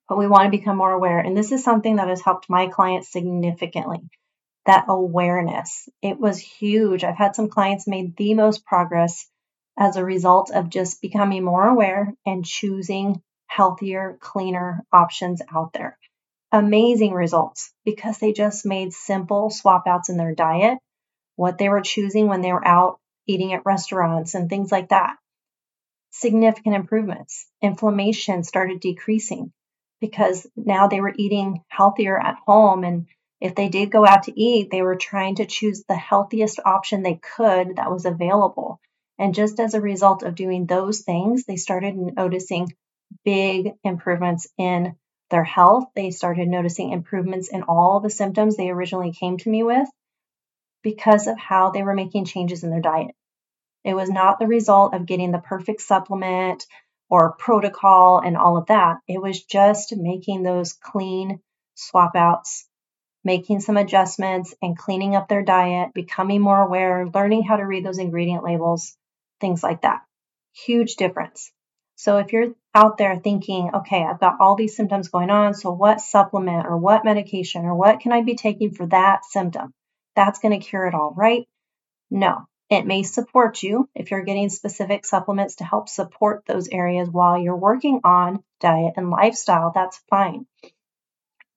But 0.08 0.18
we 0.18 0.25
want 0.25 0.46
to 0.46 0.58
become 0.58 0.77
more 0.77 0.91
aware. 0.91 1.20
And 1.20 1.38
this 1.38 1.51
is 1.51 1.63
something 1.63 1.98
that 1.98 2.08
has 2.08 2.22
helped 2.22 2.50
my 2.50 2.65
clients 2.65 3.12
significantly 3.12 4.00
that 4.65 4.86
awareness. 4.88 5.88
It 6.01 6.20
was 6.20 6.39
huge. 6.39 7.03
I've 7.03 7.15
had 7.15 7.36
some 7.36 7.50
clients 7.50 7.86
made 7.86 8.18
the 8.18 8.34
most 8.34 8.65
progress 8.65 9.29
as 9.79 9.95
a 9.95 10.03
result 10.03 10.51
of 10.51 10.69
just 10.69 11.01
becoming 11.01 11.43
more 11.43 11.65
aware 11.65 12.13
and 12.25 12.45
choosing 12.45 13.21
healthier, 13.48 14.17
cleaner 14.19 14.86
options 14.91 15.41
out 15.53 15.71
there. 15.71 15.98
Amazing 16.51 17.13
results 17.13 17.71
because 17.86 18.17
they 18.17 18.33
just 18.33 18.65
made 18.65 18.91
simple 18.91 19.50
swap 19.50 19.88
outs 19.88 20.09
in 20.09 20.17
their 20.17 20.36
diet, 20.36 20.77
what 21.38 21.57
they 21.57 21.69
were 21.69 21.81
choosing 21.81 22.27
when 22.27 22.41
they 22.41 22.51
were 22.51 22.67
out 22.67 23.00
eating 23.25 23.53
at 23.53 23.65
restaurants 23.65 24.36
and 24.36 24.50
things 24.50 24.71
like 24.71 24.89
that. 24.89 25.15
Significant 26.12 26.75
improvements. 26.75 27.48
Inflammation 27.62 28.43
started 28.43 28.81
decreasing 28.81 29.53
because 30.01 30.45
now 30.55 30.88
they 30.88 31.00
were 31.00 31.13
eating 31.15 31.63
healthier 31.69 32.19
at 32.19 32.38
home 32.45 32.83
and 32.83 33.07
if 33.39 33.55
they 33.55 33.69
did 33.69 33.91
go 33.91 34.05
out 34.05 34.24
to 34.24 34.38
eat, 34.38 34.69
they 34.69 34.81
were 34.81 34.98
trying 34.98 35.36
to 35.36 35.45
choose 35.45 35.86
the 35.88 35.95
healthiest 35.95 36.59
option 36.65 37.03
they 37.03 37.15
could 37.38 37.77
that 37.77 37.89
was 37.89 38.05
available. 38.05 38.81
And 39.20 39.36
just 39.36 39.60
as 39.60 39.76
a 39.76 39.82
result 39.82 40.24
of 40.24 40.36
doing 40.36 40.66
those 40.66 41.02
things, 41.02 41.46
they 41.46 41.58
started 41.58 41.96
noticing 41.96 42.74
big 43.26 43.74
improvements 43.84 44.48
in 44.58 44.96
their 45.30 45.44
health. 45.44 45.86
They 45.96 46.12
started 46.12 46.48
noticing 46.48 46.92
improvements 46.92 47.50
in 47.50 47.64
all 47.64 48.00
the 48.00 48.10
symptoms 48.10 48.58
they 48.58 48.70
originally 48.72 49.14
came 49.14 49.38
to 49.40 49.50
me 49.50 49.64
with. 49.64 49.88
because 50.84 51.28
of 51.28 51.38
how 51.38 51.72
they 51.72 51.84
were 51.84 51.94
making 51.94 52.26
changes 52.26 52.64
in 52.64 52.70
their 52.70 52.82
diet. 52.82 53.16
It 53.84 53.96
was 53.96 54.10
not 54.10 54.40
the 54.40 54.48
result 54.48 54.94
of 54.94 55.06
getting 55.06 55.32
the 55.32 55.40
perfect 55.40 55.82
supplement 55.82 56.66
or 57.10 57.34
protocol 57.34 58.20
and 58.20 58.38
all 58.38 58.58
of 58.58 58.68
that. 58.68 58.98
It 59.08 59.22
was 59.22 59.44
just 59.44 59.96
making 59.96 60.44
those 60.44 60.74
clean 60.74 61.42
swap 61.76 62.16
outs, 62.16 62.68
making 63.24 63.62
some 63.62 63.78
adjustments 63.78 64.56
and 64.62 64.78
cleaning 64.78 65.16
up 65.16 65.30
their 65.30 65.44
diet, 65.44 65.94
becoming 65.94 66.42
more 66.42 66.62
aware, 66.62 67.08
learning 67.08 67.44
how 67.44 67.58
to 67.58 67.66
read 67.68 67.86
those 67.86 68.00
ingredient 68.00 68.44
labels, 68.44 68.98
things 69.39 69.63
like 69.63 69.81
that. 69.81 70.01
Huge 70.53 70.96
difference. 70.96 71.51
So 71.96 72.17
if 72.17 72.31
you're 72.31 72.53
out 72.74 72.98
there 72.98 73.17
thinking, 73.17 73.72
okay, 73.74 74.03
I've 74.03 74.22
got 74.22 74.38
all 74.39 74.55
these 74.55 74.75
symptoms 74.75 75.10
going 75.10 75.29
on, 75.29 75.53
so 75.53 75.72
what 75.72 76.00
supplement 76.00 76.65
or 76.65 76.77
what 76.77 77.03
medication 77.03 77.65
or 77.65 77.75
what 77.75 78.00
can 78.00 78.13
I 78.13 78.22
be 78.22 78.36
taking 78.36 78.72
for 78.72 78.86
that 78.88 79.25
symptom? 79.25 79.74
That's 80.15 80.39
going 80.39 80.58
to 80.58 80.65
cure 80.65 80.88
it 80.88 80.93
all, 80.93 81.13
right? 81.15 81.46
No, 82.10 82.48
it 82.69 82.86
may 82.86 83.03
support 83.03 83.63
you 83.63 83.89
if 83.96 84.12
you're 84.12 84.24
getting 84.24 84.50
specific 84.50 85.05
supplements 85.05 85.55
to 85.55 85.65
help 85.65 85.89
support 85.89 86.43
those 86.46 86.69
areas 86.69 87.10
while 87.10 87.38
you're 87.38 87.55
working 87.55 88.00
on 88.03 88.43
diet 88.60 88.93
and 88.96 89.10
lifestyle. 89.10 89.72
That's 89.74 90.00
fine. 90.10 90.46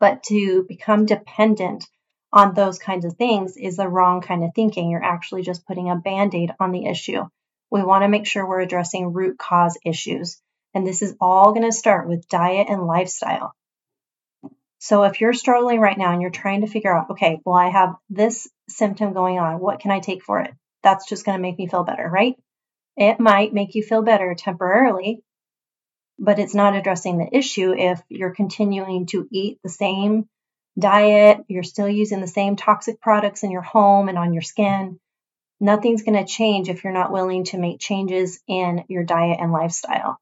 But 0.00 0.24
to 0.24 0.64
become 0.66 1.06
dependent 1.06 1.86
on 2.32 2.54
those 2.54 2.78
kinds 2.78 3.04
of 3.04 3.14
things 3.16 3.56
is 3.56 3.76
the 3.76 3.88
wrong 3.88 4.22
kind 4.22 4.42
of 4.42 4.50
thinking. 4.54 4.90
You're 4.90 5.04
actually 5.04 5.42
just 5.42 5.66
putting 5.66 5.90
a 5.90 5.96
band 5.96 6.34
aid 6.34 6.52
on 6.58 6.72
the 6.72 6.86
issue. 6.86 7.28
We 7.72 7.82
want 7.82 8.02
to 8.02 8.08
make 8.08 8.26
sure 8.26 8.46
we're 8.46 8.60
addressing 8.60 9.12
root 9.12 9.38
cause 9.38 9.76
issues. 9.84 10.40
And 10.74 10.86
this 10.86 11.02
is 11.02 11.16
all 11.20 11.52
going 11.52 11.68
to 11.68 11.72
start 11.72 12.08
with 12.08 12.28
diet 12.28 12.68
and 12.70 12.86
lifestyle. 12.86 13.52
So 14.78 15.02
if 15.04 15.20
you're 15.20 15.32
struggling 15.32 15.80
right 15.80 15.98
now 15.98 16.12
and 16.12 16.22
you're 16.22 16.30
trying 16.30 16.60
to 16.60 16.66
figure 16.66 16.96
out, 16.96 17.10
okay, 17.10 17.40
well, 17.44 17.56
I 17.56 17.68
have 17.68 17.96
this 18.10 18.48
symptom 18.68 19.12
going 19.12 19.38
on, 19.38 19.58
what 19.58 19.80
can 19.80 19.90
I 19.90 19.98
take 19.98 20.22
for 20.22 20.40
it? 20.40 20.52
that's 20.82 21.08
just 21.08 21.24
going 21.24 21.38
to 21.38 21.42
make 21.42 21.58
me 21.58 21.66
feel 21.66 21.84
better, 21.84 22.08
right? 22.08 22.36
It 22.96 23.20
might 23.20 23.54
make 23.54 23.74
you 23.74 23.82
feel 23.82 24.02
better 24.02 24.34
temporarily, 24.34 25.22
but 26.18 26.38
it's 26.38 26.54
not 26.54 26.76
addressing 26.76 27.18
the 27.18 27.36
issue 27.36 27.72
if 27.72 28.00
you're 28.08 28.34
continuing 28.34 29.06
to 29.06 29.26
eat 29.30 29.58
the 29.62 29.70
same 29.70 30.28
diet, 30.78 31.38
you're 31.48 31.62
still 31.62 31.88
using 31.88 32.20
the 32.20 32.26
same 32.26 32.56
toxic 32.56 33.00
products 33.00 33.42
in 33.42 33.50
your 33.50 33.62
home 33.62 34.08
and 34.08 34.18
on 34.18 34.32
your 34.32 34.42
skin. 34.42 34.98
Nothing's 35.62 36.02
going 36.02 36.18
to 36.18 36.30
change 36.30 36.68
if 36.68 36.82
you're 36.82 36.92
not 36.92 37.12
willing 37.12 37.44
to 37.44 37.56
make 37.56 37.78
changes 37.78 38.40
in 38.48 38.82
your 38.88 39.04
diet 39.04 39.38
and 39.40 39.52
lifestyle. 39.52 40.18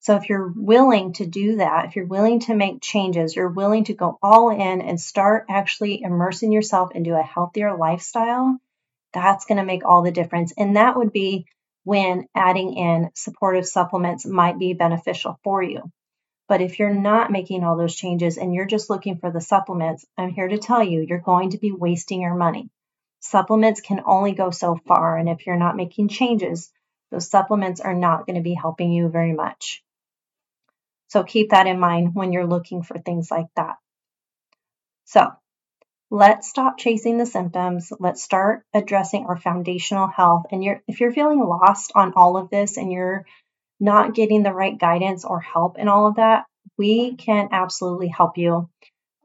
So, 0.00 0.16
if 0.16 0.28
you're 0.28 0.52
willing 0.52 1.12
to 1.12 1.26
do 1.26 1.58
that, 1.58 1.84
if 1.84 1.94
you're 1.94 2.06
willing 2.06 2.40
to 2.40 2.56
make 2.56 2.82
changes, 2.82 3.36
you're 3.36 3.48
willing 3.48 3.84
to 3.84 3.94
go 3.94 4.18
all 4.20 4.50
in 4.50 4.80
and 4.80 5.00
start 5.00 5.46
actually 5.48 6.02
immersing 6.02 6.50
yourself 6.50 6.90
into 6.92 7.16
a 7.16 7.22
healthier 7.22 7.76
lifestyle, 7.76 8.58
that's 9.12 9.44
going 9.44 9.58
to 9.58 9.64
make 9.64 9.84
all 9.84 10.02
the 10.02 10.10
difference. 10.10 10.52
And 10.58 10.76
that 10.76 10.96
would 10.96 11.12
be 11.12 11.46
when 11.84 12.26
adding 12.34 12.74
in 12.74 13.10
supportive 13.14 13.64
supplements 13.64 14.26
might 14.26 14.58
be 14.58 14.72
beneficial 14.72 15.38
for 15.44 15.62
you. 15.62 15.84
But 16.48 16.62
if 16.62 16.80
you're 16.80 16.92
not 16.92 17.30
making 17.30 17.62
all 17.62 17.76
those 17.76 17.94
changes 17.94 18.38
and 18.38 18.52
you're 18.52 18.66
just 18.66 18.90
looking 18.90 19.18
for 19.18 19.30
the 19.30 19.40
supplements, 19.40 20.04
I'm 20.16 20.30
here 20.30 20.48
to 20.48 20.58
tell 20.58 20.82
you, 20.82 21.06
you're 21.08 21.20
going 21.20 21.50
to 21.50 21.58
be 21.58 21.70
wasting 21.70 22.22
your 22.22 22.34
money. 22.34 22.70
Supplements 23.20 23.80
can 23.80 24.02
only 24.06 24.32
go 24.32 24.50
so 24.50 24.78
far. 24.86 25.16
And 25.16 25.28
if 25.28 25.46
you're 25.46 25.56
not 25.56 25.76
making 25.76 26.08
changes, 26.08 26.70
those 27.10 27.28
supplements 27.28 27.80
are 27.80 27.94
not 27.94 28.26
going 28.26 28.36
to 28.36 28.42
be 28.42 28.54
helping 28.54 28.92
you 28.92 29.08
very 29.08 29.32
much. 29.32 29.82
So 31.08 31.24
keep 31.24 31.50
that 31.50 31.66
in 31.66 31.80
mind 31.80 32.14
when 32.14 32.32
you're 32.32 32.46
looking 32.46 32.82
for 32.82 32.98
things 32.98 33.30
like 33.30 33.48
that. 33.56 33.76
So 35.06 35.30
let's 36.10 36.48
stop 36.48 36.78
chasing 36.78 37.16
the 37.16 37.26
symptoms. 37.26 37.92
Let's 37.98 38.22
start 38.22 38.64
addressing 38.74 39.26
our 39.26 39.38
foundational 39.38 40.06
health. 40.06 40.46
And 40.52 40.62
you're, 40.62 40.82
if 40.86 41.00
you're 41.00 41.12
feeling 41.12 41.40
lost 41.40 41.92
on 41.94 42.12
all 42.14 42.36
of 42.36 42.50
this 42.50 42.76
and 42.76 42.92
you're 42.92 43.24
not 43.80 44.14
getting 44.14 44.42
the 44.42 44.52
right 44.52 44.78
guidance 44.78 45.24
or 45.24 45.40
help 45.40 45.78
in 45.78 45.88
all 45.88 46.06
of 46.06 46.16
that, 46.16 46.44
we 46.76 47.16
can 47.16 47.48
absolutely 47.52 48.08
help 48.08 48.36
you. 48.36 48.68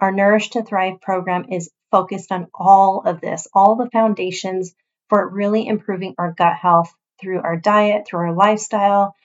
Our 0.03 0.11
Nourish 0.11 0.49
to 0.49 0.63
Thrive 0.63 0.99
program 0.99 1.45
is 1.49 1.71
focused 1.89 2.33
on 2.33 2.47
all 2.53 3.03
of 3.05 3.21
this, 3.21 3.47
all 3.53 3.77
the 3.77 3.89
foundations 3.89 4.75
for 5.07 5.25
really 5.25 5.65
improving 5.65 6.13
our 6.17 6.33
gut 6.33 6.57
health 6.57 6.93
through 7.21 7.39
our 7.39 7.55
diet, 7.55 8.05
through 8.05 8.19
our 8.19 8.33
lifestyle, 8.33 9.15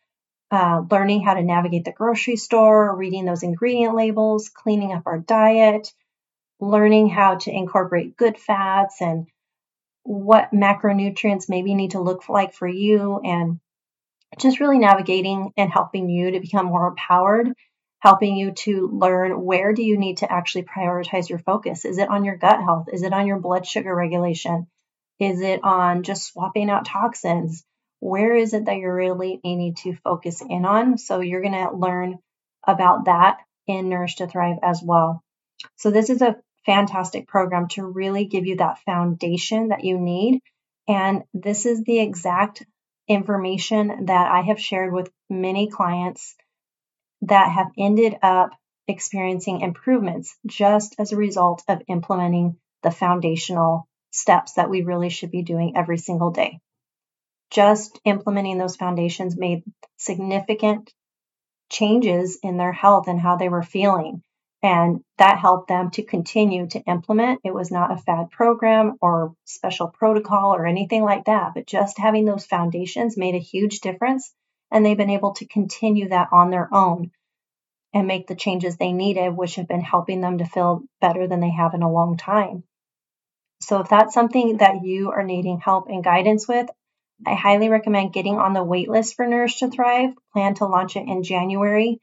uh, 0.53 0.83
learning 0.89 1.23
how 1.23 1.35
to 1.35 1.43
navigate 1.43 1.85
the 1.85 1.91
grocery 1.91 2.37
store, 2.37 2.95
reading 2.95 3.25
those 3.25 3.43
ingredient 3.43 3.97
labels, 3.97 4.51
cleaning 4.51 4.93
up 4.93 5.03
our 5.07 5.19
diet, 5.19 5.93
learning 6.61 7.09
how 7.09 7.35
to 7.39 7.51
incorporate 7.51 8.17
good 8.17 8.39
fats 8.39 9.01
and 9.01 9.27
what 10.05 10.53
macronutrients 10.53 11.49
maybe 11.49 11.75
need 11.75 11.91
to 11.91 12.01
look 12.01 12.29
like 12.29 12.55
for 12.55 12.69
you 12.69 13.21
and 13.25 13.59
just 14.39 14.61
really 14.61 14.79
navigating 14.79 15.53
and 15.57 15.73
helping 15.73 16.09
you 16.09 16.31
to 16.31 16.39
become 16.39 16.67
more 16.67 16.87
empowered 16.87 17.53
helping 18.01 18.37
you 18.37 18.53
to 18.53 18.89
learn 18.93 19.45
where 19.45 19.73
do 19.73 19.83
you 19.83 19.99
need 19.99 20.19
to 20.19 20.33
actually 20.33 20.63
prioritize 20.63 21.29
your 21.29 21.41
focus? 21.41 21.85
Is 21.85 21.99
it 21.99 22.09
on 22.09 22.25
your 22.25 22.37
gut 22.37 22.63
health? 22.63 22.87
Is 22.93 23.03
it 23.03 23.13
on 23.13 23.27
your 23.27 23.41
blood 23.41 23.67
sugar 23.67 23.95
regulation? 23.95 24.67
Is 25.19 25.41
it 25.41 25.65
on 25.65 26.05
just 26.05 26.27
swapping 26.27 26.71
out 26.71 26.85
toxins? 26.85 27.65
Where 28.01 28.37
is 28.37 28.55
it 28.55 28.67
that 28.67 28.77
you're 28.77 28.95
really 28.95 29.41
need 29.43 29.79
to 29.79 29.97
focus 30.05 30.43
in 30.49 30.65
on? 30.65 30.99
So 30.99 31.21
you're 31.21 31.43
going 31.43 31.55
to 31.55 31.75
learn 31.75 32.19
about 32.65 33.07
that 33.07 33.39
in 33.67 33.89
nourish 33.89 34.17
to 34.17 34.29
thrive 34.29 34.59
as 34.63 34.81
well. 34.83 35.23
So 35.77 35.91
this 35.91 36.09
is 36.09 36.23
a 36.23 36.37
fantastic 36.67 37.27
program 37.27 37.67
to 37.69 37.85
really 37.85 38.27
give 38.27 38.47
you 38.47 38.59
that 38.59 38.79
foundation 38.87 39.69
that 39.69 39.85
you 39.85 39.99
need. 39.99 40.41
And 40.87 41.25
this 41.35 41.67
is 41.67 41.83
the 41.83 41.99
exact 41.99 42.65
information 43.09 44.07
that 44.07 44.31
I 44.31 44.43
have 44.43 44.61
shared 44.61 44.93
with 44.93 45.11
many 45.29 45.69
clients 45.69 46.37
that 47.23 47.53
have 47.53 47.71
ended 47.77 48.17
up 48.23 48.51
experiencing 48.87 49.61
improvements 49.61 50.37
just 50.47 50.95
as 50.99 51.13
a 51.13 51.17
result 51.17 51.63
of 51.69 51.83
implementing 51.89 52.57
the 52.83 52.91
foundational 52.91 53.87
steps 54.11 54.55
that 54.55 54.71
we 54.71 54.83
really 54.83 55.11
should 55.11 55.31
be 55.31 55.43
doing 55.43 55.77
every 55.77 55.99
single 55.99 56.31
day. 56.31 56.59
Just 57.51 58.01
implementing 58.05 58.59
those 58.59 58.77
foundations 58.77 59.37
made 59.37 59.63
significant 59.97 60.93
changes 61.71 62.39
in 62.43 62.57
their 62.57 62.73
health 62.73 63.09
and 63.09 63.21
how 63.21 63.37
they 63.37 63.49
were 63.49 63.63
feeling. 63.63 64.23
And 64.63 65.05
that 65.19 65.39
helped 65.39 65.69
them 65.69 65.91
to 65.93 66.03
continue 66.03 66.67
to 66.69 66.81
implement. 66.81 67.41
It 67.45 67.55
was 67.55 67.71
not 67.71 67.93
a 67.93 67.97
fad 67.97 68.31
program 68.31 68.97
or 69.01 69.35
special 69.45 69.89
protocol 69.89 70.55
or 70.55 70.67
anything 70.67 71.05
like 71.05 71.27
that, 71.27 71.53
but 71.55 71.67
just 71.67 71.99
having 71.99 72.25
those 72.25 72.47
foundations 72.47 73.17
made 73.17 73.35
a 73.35 73.39
huge 73.39 73.81
difference. 73.81 74.33
And 74.71 74.85
they've 74.85 74.97
been 74.97 75.11
able 75.11 75.33
to 75.35 75.47
continue 75.47 76.11
that 76.11 76.29
on 76.33 76.51
their 76.51 76.69
own 76.73 77.11
and 77.95 78.07
make 78.07 78.27
the 78.27 78.35
changes 78.35 78.77
they 78.77 78.93
needed, 78.93 79.31
which 79.31 79.55
have 79.55 79.69
been 79.69 79.81
helping 79.81 80.21
them 80.21 80.39
to 80.39 80.45
feel 80.45 80.83
better 81.01 81.27
than 81.27 81.41
they 81.41 81.51
have 81.51 81.75
in 81.75 81.83
a 81.83 81.91
long 81.91 82.17
time. 82.17 82.65
So, 83.61 83.81
if 83.81 83.89
that's 83.89 84.15
something 84.15 84.59
that 84.59 84.85
you 84.85 85.11
are 85.11 85.25
needing 85.25 85.59
help 85.59 85.89
and 85.89 86.05
guidance 86.05 86.47
with, 86.47 86.69
I 87.27 87.35
highly 87.35 87.69
recommend 87.69 88.13
getting 88.13 88.39
on 88.39 88.53
the 88.53 88.65
waitlist 88.65 89.17
for 89.17 89.27
Nourish 89.27 89.59
to 89.61 89.71
Thrive. 89.71 90.11
Plan 90.33 90.55
to 90.57 90.67
launch 90.67 90.97
it 90.97 91.09
in 91.09 91.25
January. 91.25 92.01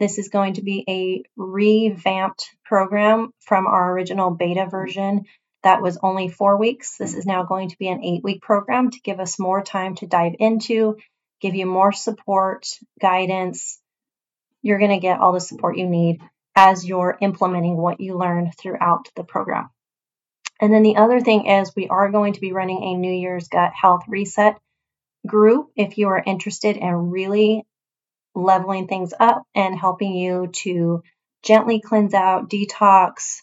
This 0.00 0.18
is 0.18 0.28
going 0.28 0.54
to 0.54 0.62
be 0.62 0.84
a 0.88 1.22
revamped 1.36 2.50
program 2.64 3.32
from 3.40 3.66
our 3.66 3.92
original 3.92 4.30
beta 4.30 4.66
version 4.66 5.26
that 5.64 5.82
was 5.82 5.98
only 6.02 6.28
four 6.28 6.56
weeks. 6.56 6.96
This 6.96 7.14
is 7.14 7.26
now 7.26 7.42
going 7.42 7.70
to 7.70 7.78
be 7.78 7.88
an 7.88 8.04
eight 8.04 8.22
week 8.22 8.42
program 8.42 8.90
to 8.90 9.00
give 9.00 9.18
us 9.18 9.38
more 9.38 9.62
time 9.62 9.94
to 9.96 10.06
dive 10.06 10.34
into, 10.38 10.98
give 11.44 11.54
you 11.54 11.66
more 11.66 11.92
support, 11.92 12.66
guidance. 12.98 13.78
You're 14.62 14.78
going 14.78 14.92
to 14.92 14.98
get 14.98 15.20
all 15.20 15.34
the 15.34 15.40
support 15.40 15.76
you 15.76 15.86
need 15.86 16.22
as 16.56 16.86
you're 16.86 17.18
implementing 17.20 17.76
what 17.76 18.00
you 18.00 18.16
learned 18.16 18.54
throughout 18.58 19.10
the 19.14 19.24
program. 19.24 19.68
And 20.58 20.72
then 20.72 20.82
the 20.82 20.96
other 20.96 21.20
thing 21.20 21.46
is, 21.46 21.76
we 21.76 21.88
are 21.88 22.10
going 22.10 22.32
to 22.32 22.40
be 22.40 22.52
running 22.52 22.82
a 22.82 22.94
New 22.94 23.12
Year's 23.12 23.48
Gut 23.48 23.72
Health 23.74 24.04
Reset 24.08 24.56
group 25.26 25.70
if 25.76 25.98
you 25.98 26.08
are 26.08 26.22
interested 26.24 26.78
in 26.78 27.10
really 27.10 27.66
leveling 28.34 28.88
things 28.88 29.12
up 29.20 29.42
and 29.54 29.78
helping 29.78 30.14
you 30.14 30.46
to 30.62 31.02
gently 31.42 31.78
cleanse 31.78 32.14
out, 32.14 32.48
detox, 32.48 33.42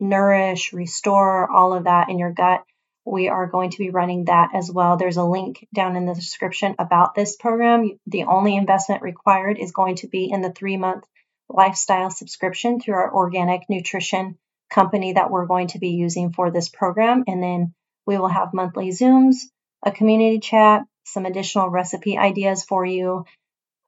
nourish, 0.00 0.72
restore 0.72 1.48
all 1.48 1.72
of 1.72 1.84
that 1.84 2.08
in 2.08 2.18
your 2.18 2.32
gut. 2.32 2.64
We 3.10 3.28
are 3.28 3.46
going 3.46 3.70
to 3.70 3.78
be 3.78 3.90
running 3.90 4.26
that 4.26 4.50
as 4.54 4.70
well. 4.70 4.96
There's 4.96 5.16
a 5.16 5.24
link 5.24 5.66
down 5.74 5.96
in 5.96 6.04
the 6.04 6.14
description 6.14 6.74
about 6.78 7.14
this 7.14 7.36
program. 7.36 7.98
The 8.06 8.24
only 8.24 8.54
investment 8.54 9.02
required 9.02 9.58
is 9.58 9.72
going 9.72 9.96
to 9.96 10.08
be 10.08 10.30
in 10.30 10.42
the 10.42 10.52
three 10.52 10.76
month 10.76 11.04
lifestyle 11.48 12.10
subscription 12.10 12.80
through 12.80 12.94
our 12.94 13.14
organic 13.14 13.62
nutrition 13.70 14.36
company 14.68 15.14
that 15.14 15.30
we're 15.30 15.46
going 15.46 15.68
to 15.68 15.78
be 15.78 15.90
using 15.90 16.32
for 16.32 16.50
this 16.50 16.68
program. 16.68 17.24
And 17.26 17.42
then 17.42 17.74
we 18.06 18.18
will 18.18 18.28
have 18.28 18.52
monthly 18.52 18.90
Zooms, 18.90 19.36
a 19.82 19.90
community 19.90 20.38
chat, 20.38 20.82
some 21.04 21.24
additional 21.24 21.70
recipe 21.70 22.18
ideas 22.18 22.62
for 22.64 22.84
you, 22.84 23.24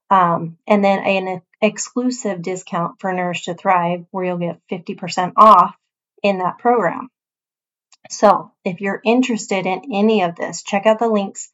um, 0.08 0.56
and 0.66 0.82
then 0.82 0.98
an 1.00 1.42
exclusive 1.60 2.40
discount 2.40 3.00
for 3.00 3.12
Nourish 3.12 3.44
to 3.44 3.54
Thrive 3.54 4.06
where 4.10 4.24
you'll 4.24 4.38
get 4.38 4.60
50% 4.70 5.34
off 5.36 5.76
in 6.22 6.38
that 6.38 6.58
program. 6.58 7.10
So, 8.08 8.52
if 8.64 8.80
you're 8.80 9.00
interested 9.04 9.66
in 9.66 9.82
any 9.92 10.22
of 10.22 10.36
this, 10.36 10.62
check 10.62 10.86
out 10.86 10.98
the 10.98 11.08
links 11.08 11.52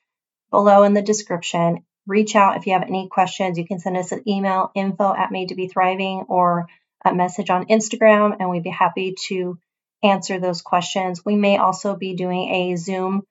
below 0.51 0.85
in 0.85 0.95
the 0.95 1.03
description. 1.03 1.85
Reach 2.07 2.37
out 2.37 2.57
if 2.57 2.67
you 2.67 2.73
have 2.73 2.83
any 2.83 3.09
questions. 3.09 3.59
You 3.59 3.67
can 3.67 3.81
send 3.81 3.97
us 3.97 4.13
an 4.13 4.23
email 4.29 4.71
info 4.75 5.13
at 5.13 5.33
made 5.33 5.49
to 5.49 5.55
be 5.55 5.69
thriving 5.69 6.27
or 6.29 6.67
a 7.05 7.15
message 7.15 7.51
on 7.51 7.67
Instagram, 7.67 8.37
and 8.39 8.49
we'd 8.49 8.63
be 8.63 8.71
happy 8.71 9.15
to 9.27 9.59
answer 10.03 10.39
those 10.39 10.63
questions. 10.63 11.25
We 11.25 11.37
may 11.37 11.59
also 11.59 11.97
be 11.97 12.15
doing 12.15 12.49
a 12.49 12.77
Zoom 12.77 13.23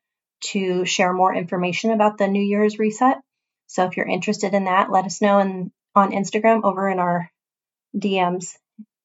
to 0.41 0.85
share 0.85 1.13
more 1.13 1.33
information 1.33 1.91
about 1.91 2.17
the 2.17 2.27
New 2.27 2.41
Year's 2.41 2.79
reset. 2.79 3.17
So 3.67 3.85
if 3.85 3.97
you're 3.97 4.07
interested 4.07 4.53
in 4.53 4.65
that, 4.65 4.91
let 4.91 5.05
us 5.05 5.21
know 5.21 5.39
in, 5.39 5.71
on 5.95 6.11
Instagram 6.11 6.63
over 6.63 6.89
in 6.89 6.99
our 6.99 7.31
DMs. 7.95 8.55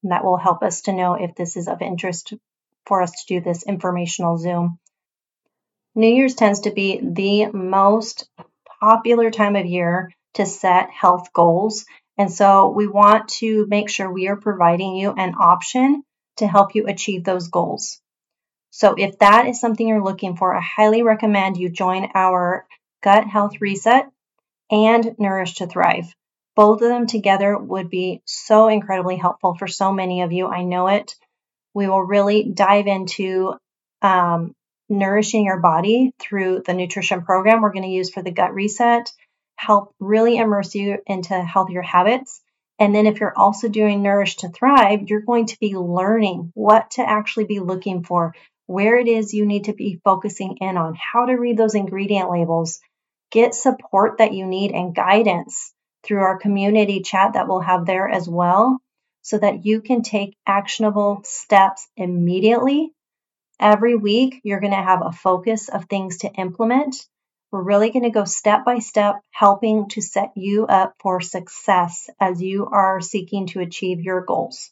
That 0.03 0.23
will 0.23 0.37
help 0.37 0.63
us 0.63 0.81
to 0.81 0.93
know 0.93 1.13
if 1.13 1.35
this 1.35 1.57
is 1.57 1.67
of 1.67 1.81
interest 1.81 2.33
for 2.85 3.01
us 3.01 3.11
to 3.11 3.35
do 3.35 3.41
this 3.41 3.63
informational 3.63 4.37
Zoom. 4.37 4.79
New 5.95 6.07
Year's 6.07 6.35
tends 6.35 6.61
to 6.61 6.71
be 6.71 6.99
the 7.01 7.47
most 7.47 8.29
popular 8.79 9.29
time 9.29 9.55
of 9.55 9.65
year 9.65 10.11
to 10.35 10.45
set 10.45 10.89
health 10.89 11.33
goals. 11.33 11.85
And 12.17 12.31
so 12.31 12.69
we 12.69 12.87
want 12.87 13.29
to 13.39 13.65
make 13.67 13.89
sure 13.89 14.11
we 14.11 14.27
are 14.27 14.37
providing 14.37 14.95
you 14.95 15.11
an 15.11 15.35
option 15.39 16.03
to 16.37 16.47
help 16.47 16.75
you 16.75 16.87
achieve 16.87 17.23
those 17.23 17.49
goals. 17.49 17.99
So 18.69 18.95
if 18.97 19.19
that 19.19 19.47
is 19.47 19.59
something 19.59 19.87
you're 19.87 20.03
looking 20.03 20.37
for, 20.37 20.55
I 20.55 20.61
highly 20.61 21.03
recommend 21.03 21.57
you 21.57 21.69
join 21.69 22.09
our 22.15 22.65
Gut 23.03 23.27
Health 23.27 23.59
Reset 23.59 24.07
and 24.69 25.15
Nourish 25.19 25.55
to 25.55 25.67
Thrive. 25.67 26.13
Both 26.55 26.81
of 26.81 26.89
them 26.89 27.07
together 27.07 27.57
would 27.57 27.89
be 27.89 28.21
so 28.25 28.67
incredibly 28.67 29.17
helpful 29.17 29.55
for 29.55 29.67
so 29.67 29.91
many 29.91 30.21
of 30.21 30.31
you. 30.31 30.47
I 30.47 30.63
know 30.63 30.87
it. 30.87 31.15
We 31.73 31.87
will 31.87 32.03
really 32.03 32.43
dive 32.43 32.87
into 32.87 33.55
um, 34.01 34.53
nourishing 34.89 35.45
your 35.45 35.59
body 35.59 36.11
through 36.19 36.63
the 36.65 36.73
nutrition 36.73 37.21
program 37.21 37.61
we're 37.61 37.71
going 37.71 37.83
to 37.83 37.89
use 37.89 38.09
for 38.09 38.21
the 38.21 38.31
gut 38.31 38.53
reset, 38.53 39.11
help 39.55 39.93
really 39.99 40.37
immerse 40.37 40.75
you 40.75 40.97
into 41.07 41.39
healthier 41.41 41.81
habits. 41.81 42.41
And 42.79 42.95
then, 42.95 43.05
if 43.05 43.19
you're 43.19 43.37
also 43.37 43.69
doing 43.69 44.01
Nourish 44.01 44.37
to 44.37 44.49
Thrive, 44.49 45.03
you're 45.07 45.21
going 45.21 45.45
to 45.47 45.59
be 45.59 45.75
learning 45.75 46.51
what 46.55 46.91
to 46.91 47.07
actually 47.07 47.45
be 47.45 47.59
looking 47.59 48.03
for, 48.03 48.33
where 48.65 48.97
it 48.97 49.07
is 49.07 49.35
you 49.35 49.45
need 49.45 49.65
to 49.65 49.73
be 49.73 50.01
focusing 50.03 50.57
in 50.61 50.77
on, 50.77 50.95
how 50.95 51.27
to 51.27 51.33
read 51.33 51.57
those 51.57 51.75
ingredient 51.75 52.31
labels, 52.31 52.79
get 53.31 53.53
support 53.53 54.17
that 54.17 54.33
you 54.33 54.47
need 54.47 54.71
and 54.71 54.95
guidance 54.95 55.73
through 56.03 56.21
our 56.21 56.39
community 56.39 57.01
chat 57.01 57.33
that 57.33 57.47
we'll 57.47 57.59
have 57.59 57.85
there 57.85 58.09
as 58.09 58.27
well, 58.27 58.79
so 59.21 59.37
that 59.37 59.65
you 59.65 59.81
can 59.81 60.01
take 60.01 60.37
actionable 60.45 61.21
steps 61.23 61.87
immediately. 61.95 62.91
Every 63.59 63.95
week, 63.95 64.41
you're 64.43 64.59
going 64.59 64.73
to 64.73 64.77
have 64.77 65.05
a 65.05 65.11
focus 65.11 65.69
of 65.69 65.85
things 65.85 66.19
to 66.19 66.31
implement. 66.31 66.95
We're 67.51 67.61
really 67.61 67.91
going 67.91 68.03
to 68.03 68.09
go 68.09 68.25
step 68.25 68.65
by 68.65 68.79
step, 68.79 69.15
helping 69.31 69.89
to 69.89 70.01
set 70.01 70.31
you 70.35 70.65
up 70.65 70.95
for 70.99 71.21
success 71.21 72.09
as 72.19 72.41
you 72.41 72.67
are 72.67 73.01
seeking 73.01 73.47
to 73.47 73.59
achieve 73.59 74.01
your 74.01 74.21
goals. 74.21 74.71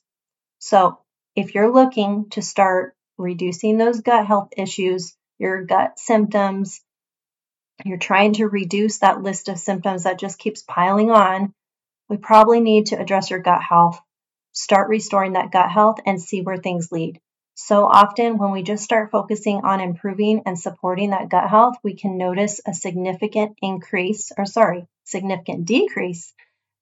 So, 0.60 1.00
if 1.36 1.54
you're 1.54 1.72
looking 1.72 2.30
to 2.32 2.42
start 2.42 2.96
reducing 3.18 3.78
those 3.78 4.02
gut 4.02 4.26
health 4.26 4.50
issues, 4.58 5.16
your 5.40 5.64
gut 5.64 5.98
symptoms. 5.98 6.82
You're 7.86 7.98
trying 7.98 8.34
to 8.34 8.48
reduce 8.48 9.00
that 9.00 9.24
list 9.24 9.48
of 9.48 9.58
symptoms 9.58 10.04
that 10.04 10.20
just 10.20 10.38
keeps 10.38 10.64
piling 10.64 11.12
on. 11.12 11.54
We 12.10 12.18
probably 12.18 12.60
need 12.60 12.88
to 12.88 13.00
address 13.00 13.30
your 13.30 13.40
gut 13.40 13.62
health, 13.62 14.00
start 14.60 14.90
restoring 14.90 15.34
that 15.34 15.52
gut 15.52 15.72
health, 15.72 16.00
and 16.06 16.22
see 16.22 16.42
where 16.42 16.58
things 16.58 16.92
lead. 16.92 17.20
So 17.56 17.86
often, 17.86 18.38
when 18.38 18.52
we 18.52 18.64
just 18.64 18.84
start 18.84 19.12
focusing 19.12 19.62
on 19.64 19.82
improving 19.82 20.44
and 20.46 20.58
supporting 20.58 21.10
that 21.12 21.30
gut 21.30 21.50
health, 21.50 21.76
we 21.84 21.96
can 21.96 22.18
notice 22.18 22.62
a 22.66 22.74
significant 22.74 23.58
increase, 23.62 24.32
or 24.38 24.46
sorry, 24.46 24.86
significant 25.04 25.66
decrease 25.66 26.34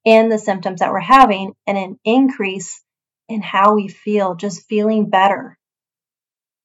in 0.04 0.28
the 0.28 0.38
symptoms 0.38 0.80
that 0.80 0.92
we're 0.92 1.00
having 1.00 1.54
and 1.66 1.76
an 1.76 1.98
increase 2.04 2.82
in 3.28 3.42
how 3.42 3.74
we 3.74 3.88
feel, 3.88 4.34
just 4.34 4.68
feeling 4.68 5.10
better, 5.10 5.58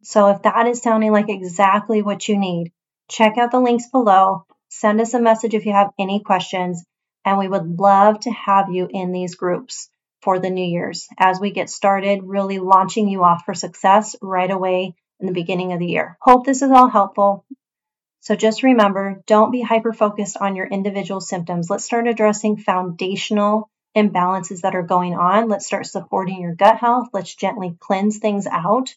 so 0.03 0.27
if 0.27 0.41
that 0.41 0.67
is 0.67 0.81
sounding 0.81 1.13
like 1.13 1.29
exactly 1.29 2.01
what 2.01 2.27
you 2.27 2.37
need, 2.37 2.73
check 3.09 3.37
out 3.37 3.51
the 3.51 3.59
links 3.59 3.87
below. 3.87 4.45
Send 4.67 4.99
us 4.99 5.13
a 5.13 5.21
message 5.21 5.53
if 5.53 5.65
you 5.65 5.71
have 5.71 5.91
any 5.97 6.19
questions, 6.19 6.83
and 7.23 7.37
we 7.37 7.47
would 7.47 7.79
love 7.79 8.19
to 8.21 8.31
have 8.31 8.69
you 8.69 8.87
in 8.91 9.13
these 9.13 9.35
groups 9.35 9.89
for 10.23 10.39
the 10.39 10.49
New 10.49 10.65
Year's 10.65 11.07
as 11.17 11.39
we 11.39 11.51
get 11.51 11.69
started, 11.69 12.23
really 12.23 12.59
launching 12.59 13.07
you 13.09 13.23
off 13.23 13.43
for 13.45 13.53
success 13.53 14.15
right 14.21 14.49
away 14.49 14.95
in 15.19 15.27
the 15.27 15.33
beginning 15.33 15.73
of 15.73 15.79
the 15.79 15.87
year. 15.87 16.17
Hope 16.21 16.45
this 16.45 16.61
is 16.61 16.71
all 16.71 16.89
helpful. 16.89 17.45
So 18.21 18.35
just 18.35 18.63
remember 18.63 19.21
don't 19.27 19.51
be 19.51 19.61
hyper 19.61 19.91
focused 19.91 20.37
on 20.37 20.55
your 20.55 20.65
individual 20.65 21.19
symptoms. 21.19 21.69
Let's 21.69 21.83
start 21.83 22.07
addressing 22.07 22.57
foundational 22.57 23.69
imbalances 23.95 24.61
that 24.61 24.75
are 24.75 24.83
going 24.83 25.13
on. 25.13 25.49
Let's 25.49 25.65
start 25.65 25.85
supporting 25.85 26.41
your 26.41 26.55
gut 26.55 26.77
health. 26.77 27.09
Let's 27.13 27.35
gently 27.35 27.75
cleanse 27.79 28.17
things 28.17 28.47
out. 28.47 28.95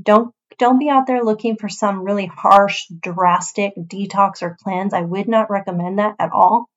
Don't 0.00 0.32
don't 0.58 0.78
be 0.78 0.88
out 0.88 1.06
there 1.06 1.24
looking 1.24 1.56
for 1.56 1.68
some 1.68 2.04
really 2.04 2.26
harsh, 2.26 2.86
drastic 2.88 3.74
detox 3.76 4.42
or 4.42 4.56
cleanse. 4.62 4.92
I 4.92 5.00
would 5.00 5.26
not 5.26 5.50
recommend 5.50 5.98
that 5.98 6.16
at 6.18 6.32
all. 6.32 6.68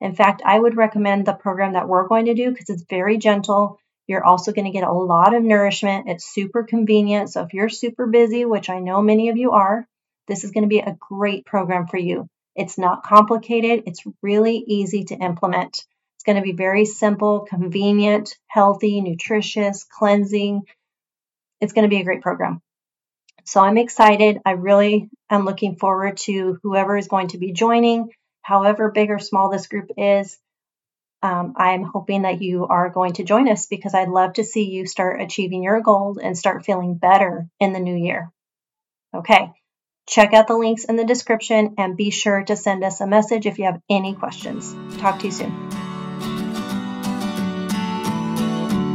In 0.00 0.14
fact, 0.14 0.42
I 0.44 0.58
would 0.58 0.76
recommend 0.76 1.26
the 1.26 1.32
program 1.32 1.74
that 1.74 1.88
we're 1.88 2.08
going 2.08 2.26
to 2.26 2.34
do 2.34 2.50
because 2.50 2.70
it's 2.70 2.84
very 2.88 3.18
gentle. 3.18 3.78
You're 4.06 4.24
also 4.24 4.52
going 4.52 4.64
to 4.64 4.70
get 4.70 4.88
a 4.88 4.92
lot 4.92 5.34
of 5.34 5.42
nourishment. 5.42 6.08
It's 6.08 6.32
super 6.32 6.64
convenient. 6.64 7.30
So 7.30 7.42
if 7.42 7.54
you're 7.54 7.68
super 7.68 8.06
busy, 8.06 8.44
which 8.44 8.70
I 8.70 8.80
know 8.80 9.02
many 9.02 9.28
of 9.28 9.36
you 9.36 9.52
are, 9.52 9.86
this 10.26 10.44
is 10.44 10.52
going 10.52 10.64
to 10.64 10.68
be 10.68 10.78
a 10.78 10.96
great 10.98 11.44
program 11.44 11.86
for 11.86 11.98
you. 11.98 12.26
It's 12.56 12.78
not 12.78 13.04
complicated, 13.04 13.84
it's 13.86 14.02
really 14.22 14.56
easy 14.56 15.04
to 15.04 15.14
implement. 15.14 15.84
It's 16.16 16.24
going 16.24 16.36
to 16.36 16.42
be 16.42 16.52
very 16.52 16.84
simple, 16.84 17.40
convenient, 17.48 18.36
healthy, 18.46 19.00
nutritious, 19.00 19.84
cleansing. 19.84 20.62
It's 21.60 21.72
going 21.72 21.84
to 21.84 21.88
be 21.88 22.00
a 22.00 22.04
great 22.04 22.20
program. 22.20 22.60
So 23.44 23.60
I'm 23.60 23.78
excited. 23.78 24.38
I 24.44 24.52
really 24.52 25.08
am 25.30 25.44
looking 25.44 25.76
forward 25.76 26.18
to 26.18 26.58
whoever 26.62 26.96
is 26.96 27.08
going 27.08 27.28
to 27.28 27.38
be 27.38 27.52
joining, 27.52 28.10
however 28.42 28.90
big 28.90 29.10
or 29.10 29.18
small 29.18 29.50
this 29.50 29.66
group 29.66 29.90
is. 29.96 30.38
Um, 31.22 31.54
I'm 31.56 31.82
hoping 31.82 32.22
that 32.22 32.40
you 32.40 32.66
are 32.66 32.88
going 32.88 33.12
to 33.14 33.24
join 33.24 33.48
us 33.48 33.66
because 33.66 33.94
I'd 33.94 34.08
love 34.08 34.34
to 34.34 34.44
see 34.44 34.70
you 34.70 34.86
start 34.86 35.20
achieving 35.20 35.62
your 35.62 35.80
goals 35.82 36.16
and 36.16 36.36
start 36.36 36.64
feeling 36.64 36.94
better 36.94 37.46
in 37.58 37.72
the 37.72 37.80
new 37.80 37.94
year. 37.94 38.30
Okay, 39.14 39.52
check 40.08 40.32
out 40.32 40.48
the 40.48 40.56
links 40.56 40.84
in 40.84 40.96
the 40.96 41.04
description 41.04 41.74
and 41.76 41.96
be 41.96 42.10
sure 42.10 42.42
to 42.44 42.56
send 42.56 42.84
us 42.84 43.00
a 43.00 43.06
message 43.06 43.44
if 43.44 43.58
you 43.58 43.66
have 43.66 43.82
any 43.90 44.14
questions. 44.14 44.74
Talk 44.98 45.18
to 45.20 45.26
you 45.26 45.32
soon. 45.32 45.70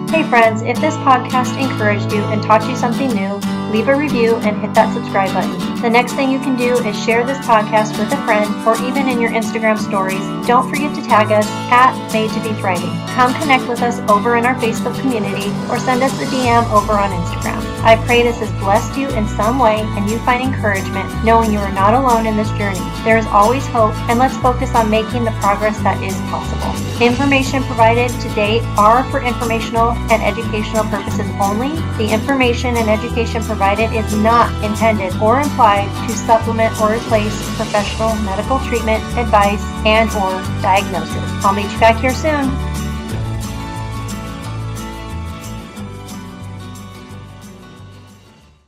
Hey 0.09 0.23
friends, 0.23 0.61
if 0.61 0.79
this 0.79 0.95
podcast 0.97 1.61
encouraged 1.61 2.11
you 2.13 2.21
and 2.23 2.41
taught 2.41 2.67
you 2.69 2.75
something 2.75 3.09
new, 3.09 3.35
leave 3.71 3.89
a 3.89 3.95
review 3.95 4.35
and 4.37 4.61
hit 4.61 4.73
that 4.73 4.93
subscribe 4.93 5.33
button. 5.33 5.74
The 5.81 5.89
next 5.89 6.13
thing 6.13 6.31
you 6.31 6.39
can 6.39 6.55
do 6.55 6.73
is 6.87 6.95
share 7.03 7.25
this 7.25 7.37
podcast 7.39 7.99
with 7.99 8.11
a 8.11 8.17
friend 8.25 8.49
or 8.65 8.75
even 8.87 9.07
in 9.07 9.21
your 9.21 9.29
Instagram 9.29 9.77
stories. 9.77 10.23
Don't 10.47 10.67
forget 10.67 10.95
to 10.95 11.01
tag 11.03 11.31
us 11.31 11.45
at 11.69 11.93
Made 12.11 12.31
to 12.31 12.39
Be 12.41 12.53
Thriving. 12.59 12.89
Come 13.13 13.33
connect 13.35 13.67
with 13.67 13.81
us 13.83 13.99
over 14.09 14.35
in 14.35 14.45
our 14.45 14.55
Facebook 14.55 14.99
community 14.99 15.51
or 15.69 15.77
send 15.77 16.01
us 16.01 16.11
a 16.19 16.25
DM 16.25 16.65
over 16.71 16.93
on 16.93 17.11
Instagram. 17.11 17.61
I 17.83 18.01
pray 18.07 18.23
this 18.23 18.39
has 18.39 18.51
blessed 18.63 18.97
you 18.97 19.09
in 19.09 19.27
some 19.27 19.59
way 19.59 19.81
and 19.81 20.09
you 20.09 20.17
find 20.19 20.41
encouragement 20.41 21.05
knowing 21.23 21.53
you 21.53 21.59
are 21.59 21.71
not 21.71 21.93
alone 21.93 22.25
in 22.25 22.35
this 22.35 22.49
journey. 22.57 22.81
There 23.03 23.17
is 23.17 23.27
always 23.27 23.67
hope, 23.67 23.93
and 24.09 24.17
let's 24.17 24.35
focus 24.37 24.73
on 24.73 24.89
making 24.89 25.23
the 25.23 25.37
progress 25.37 25.77
that 25.85 26.01
is 26.01 26.17
possible. 26.33 26.73
Information 26.99 27.61
provided 27.63 28.09
to 28.09 28.29
date 28.33 28.63
are 28.79 29.03
for 29.11 29.21
informational 29.21 29.91
and 30.09 30.23
educational 30.23 30.85
purposes 30.85 31.29
only. 31.39 31.69
The 32.01 32.09
information 32.11 32.77
and 32.77 32.89
education 32.89 33.43
provided 33.43 33.93
is 33.93 34.15
not 34.15 34.49
intended 34.63 35.13
or 35.21 35.41
implied 35.41 35.74
to 35.83 36.13
supplement 36.13 36.79
or 36.79 36.95
replace 36.95 37.35
professional 37.55 38.15
medical 38.23 38.59
treatment, 38.59 39.03
advice, 39.17 39.61
and 39.85 40.09
or 40.11 40.41
diagnosis. 40.61 41.29
I'll 41.43 41.53
meet 41.53 41.71
you 41.71 41.79
back 41.79 41.99
here 41.99 42.13
soon. 42.13 42.74